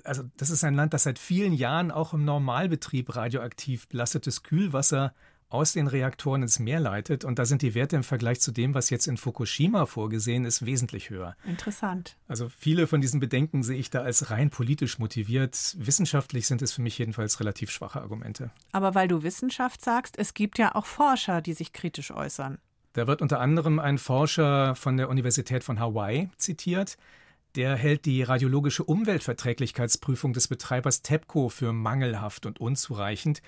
also 0.04 0.24
das 0.38 0.50
ist 0.50 0.64
ein 0.64 0.74
Land, 0.74 0.94
das 0.94 1.04
seit 1.04 1.20
vielen 1.20 1.54
Jahren 1.54 1.92
auch 1.92 2.14
im 2.14 2.26
Normalbetrieb 2.26 3.16
radioaktiv 3.16 3.88
belastetes 3.88 4.44
Kühlwasser 4.44 5.14
aus 5.50 5.74
den 5.74 5.88
Reaktoren 5.88 6.42
ins 6.42 6.60
Meer 6.60 6.80
leitet. 6.80 7.24
Und 7.24 7.40
da 7.40 7.46
sind 7.46 7.62
die 7.62 7.76
Werte 7.76 7.96
im 7.96 8.04
Vergleich 8.04 8.42
zu 8.42 8.52
dem, 8.52 8.74
was 8.74 8.90
jetzt 8.90 9.08
in 9.08 9.18
Fukushima 9.18 9.86
vorgesehen 9.86 10.46
ist, 10.46 10.66
wesentlich 10.66 11.10
höher. 11.10 11.36
Interessant. 11.46 12.18
Also 12.28 12.50
viele 12.50 12.88
von 12.88 13.02
diesen 13.02 13.20
Bedenken 13.20 13.64
sehe 13.64 13.78
ich 13.78 13.90
da 13.90 14.02
als 14.02 14.32
rein 14.32 14.50
politisch 14.50 15.00
motiviert. 15.00 15.76
Wissenschaftlich 15.78 16.48
sind 16.48 16.62
es 16.62 16.74
für 16.74 16.82
mich 16.82 16.98
jedenfalls 16.98 17.40
relativ 17.40 17.72
schwache 17.72 18.02
Argumente. 18.02 18.52
Aber 18.72 18.96
weil 18.96 19.08
du 19.08 19.24
Wissenschaft 19.24 19.84
sagst, 19.84 20.18
es 20.18 20.34
gibt 20.34 20.58
ja 20.58 20.76
auch 20.76 20.86
Forscher, 20.86 21.42
die 21.42 21.54
sich 21.54 21.74
kritisch 21.74 22.12
äußern. 22.12 22.58
Da 22.94 23.08
wird 23.08 23.22
unter 23.22 23.42
anderem 23.42 23.80
ein 23.80 23.98
Forscher 23.98 24.74
von 24.76 24.96
der 24.96 25.10
Universität 25.10 25.64
von 25.64 25.80
Hawaii 25.80 26.30
zitiert. 26.38 26.98
Der 27.56 27.76
hält 27.76 28.06
die 28.06 28.24
radiologische 28.24 28.84
Umweltverträglichkeitsprüfung 28.84 30.34
des 30.34 30.48
Betreibers 30.48 31.02
TEPCO 31.02 31.50
für 31.50 31.74
mangelhaft 31.74 32.46
und 32.46 32.60
unzureichend. 32.60 33.42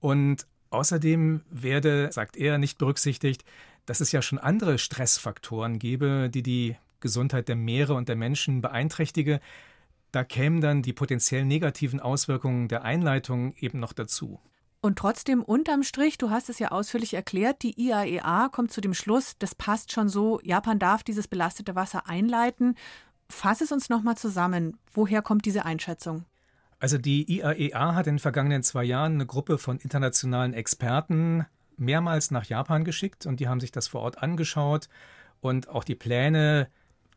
Und 0.00 0.46
Außerdem 0.70 1.42
werde, 1.50 2.10
sagt 2.12 2.36
er, 2.36 2.58
nicht 2.58 2.78
berücksichtigt, 2.78 3.44
dass 3.86 4.00
es 4.00 4.12
ja 4.12 4.20
schon 4.22 4.38
andere 4.38 4.78
Stressfaktoren 4.78 5.78
gebe, 5.78 6.28
die 6.28 6.42
die 6.42 6.76
Gesundheit 7.00 7.48
der 7.48 7.56
Meere 7.56 7.94
und 7.94 8.08
der 8.08 8.16
Menschen 8.16 8.60
beeinträchtige. 8.60 9.40
Da 10.12 10.24
kämen 10.24 10.60
dann 10.60 10.82
die 10.82 10.92
potenziell 10.92 11.44
negativen 11.44 12.00
Auswirkungen 12.00 12.68
der 12.68 12.84
Einleitung 12.84 13.54
eben 13.58 13.78
noch 13.78 13.92
dazu. 13.92 14.40
Und 14.80 14.98
trotzdem 14.98 15.42
unterm 15.42 15.82
Strich, 15.82 16.18
du 16.18 16.30
hast 16.30 16.48
es 16.48 16.58
ja 16.58 16.70
ausführlich 16.70 17.14
erklärt, 17.14 17.62
die 17.62 17.80
IAEA 17.80 18.46
e 18.46 18.48
kommt 18.50 18.72
zu 18.72 18.80
dem 18.80 18.94
Schluss, 18.94 19.36
das 19.38 19.54
passt 19.54 19.92
schon 19.92 20.08
so, 20.08 20.40
Japan 20.42 20.78
darf 20.78 21.02
dieses 21.02 21.26
belastete 21.28 21.74
Wasser 21.74 22.08
einleiten. 22.08 22.76
Fass 23.28 23.60
es 23.60 23.72
uns 23.72 23.88
nochmal 23.88 24.16
zusammen. 24.16 24.78
Woher 24.92 25.22
kommt 25.22 25.44
diese 25.44 25.64
Einschätzung? 25.64 26.24
Also 26.78 26.98
die 26.98 27.38
IAEA 27.38 27.92
e 27.92 27.94
hat 27.94 28.06
in 28.06 28.14
den 28.14 28.18
vergangenen 28.18 28.62
zwei 28.62 28.84
Jahren 28.84 29.14
eine 29.14 29.26
Gruppe 29.26 29.58
von 29.58 29.78
internationalen 29.78 30.52
Experten 30.52 31.46
mehrmals 31.78 32.30
nach 32.30 32.44
Japan 32.44 32.84
geschickt 32.84 33.26
und 33.26 33.40
die 33.40 33.48
haben 33.48 33.60
sich 33.60 33.72
das 33.72 33.88
vor 33.88 34.02
Ort 34.02 34.22
angeschaut 34.22 34.88
und 35.40 35.68
auch 35.68 35.84
die 35.84 35.94
Pläne 35.94 36.68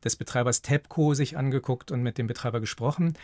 des 0.03 0.15
Betreibers 0.15 0.61
TEPCO 0.61 1.13
sich 1.13 1.37
angeguckt 1.37 1.91
und 1.91 2.01
mit 2.01 2.17
dem 2.17 2.27
Betreiber 2.27 2.59
gesprochen. 2.59 3.17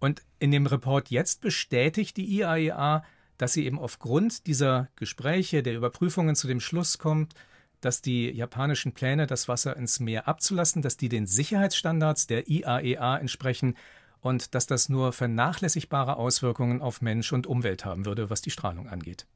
Und 0.00 0.22
in 0.38 0.50
dem 0.50 0.66
Report 0.66 1.10
jetzt 1.10 1.40
bestätigt 1.40 2.16
die 2.16 2.26
IAEA, 2.38 2.98
e 2.98 3.02
dass 3.38 3.52
sie 3.52 3.66
eben 3.66 3.78
aufgrund 3.78 4.46
dieser 4.46 4.88
Gespräche, 4.96 5.62
der 5.62 5.74
Überprüfungen 5.74 6.36
zu 6.36 6.46
dem 6.46 6.60
Schluss 6.60 6.98
kommt, 6.98 7.34
dass 7.80 8.00
die 8.00 8.30
japanischen 8.30 8.92
Pläne, 8.92 9.26
das 9.26 9.48
Wasser 9.48 9.76
ins 9.76 10.00
Meer 10.00 10.28
abzulassen, 10.28 10.82
dass 10.82 10.96
die 10.96 11.08
den 11.08 11.26
Sicherheitsstandards 11.26 12.26
der 12.26 12.48
IAEA 12.48 13.16
e 13.16 13.20
entsprechen 13.20 13.76
und 14.22 14.54
dass 14.54 14.66
das 14.66 14.88
nur 14.88 15.12
vernachlässigbare 15.12 16.16
Auswirkungen 16.16 16.80
auf 16.80 17.02
Mensch 17.02 17.32
und 17.32 17.46
Umwelt 17.46 17.84
haben 17.84 18.06
würde, 18.06 18.30
was 18.30 18.40
die 18.40 18.50
Strahlung 18.50 18.88
angeht. 18.88 19.26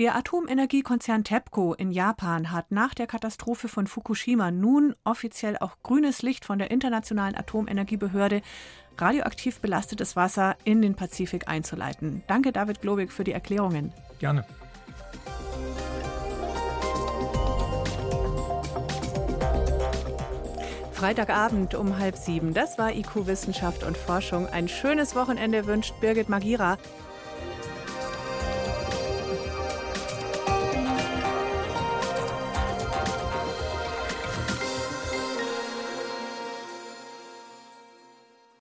Der 0.00 0.16
Atomenergiekonzern 0.16 1.22
TEPCO 1.22 1.72
in 1.74 1.92
Japan 1.92 2.50
hat 2.50 2.72
nach 2.72 2.94
der 2.94 3.06
Katastrophe 3.06 3.68
von 3.68 3.86
Fukushima 3.86 4.50
nun 4.50 4.96
offiziell 5.04 5.56
auch 5.56 5.76
grünes 5.84 6.22
Licht 6.22 6.44
von 6.44 6.58
der 6.58 6.72
Internationalen 6.72 7.36
Atomenergiebehörde, 7.36 8.42
radioaktiv 8.98 9.60
belastetes 9.60 10.16
Wasser 10.16 10.56
in 10.64 10.82
den 10.82 10.96
Pazifik 10.96 11.46
einzuleiten. 11.48 12.22
Danke, 12.26 12.50
David 12.50 12.80
Globig, 12.80 13.12
für 13.12 13.22
die 13.22 13.32
Erklärungen. 13.32 13.92
Gerne. 14.18 14.44
Freitagabend 20.94 21.74
um 21.74 21.98
halb 21.98 22.16
sieben. 22.16 22.54
Das 22.54 22.78
war 22.78 22.92
IQ 22.92 23.26
Wissenschaft 23.26 23.82
und 23.82 23.96
Forschung. 23.96 24.46
Ein 24.46 24.68
schönes 24.68 25.16
Wochenende 25.16 25.66
wünscht 25.66 25.92
Birgit 26.00 26.28
Magira. 26.28 26.78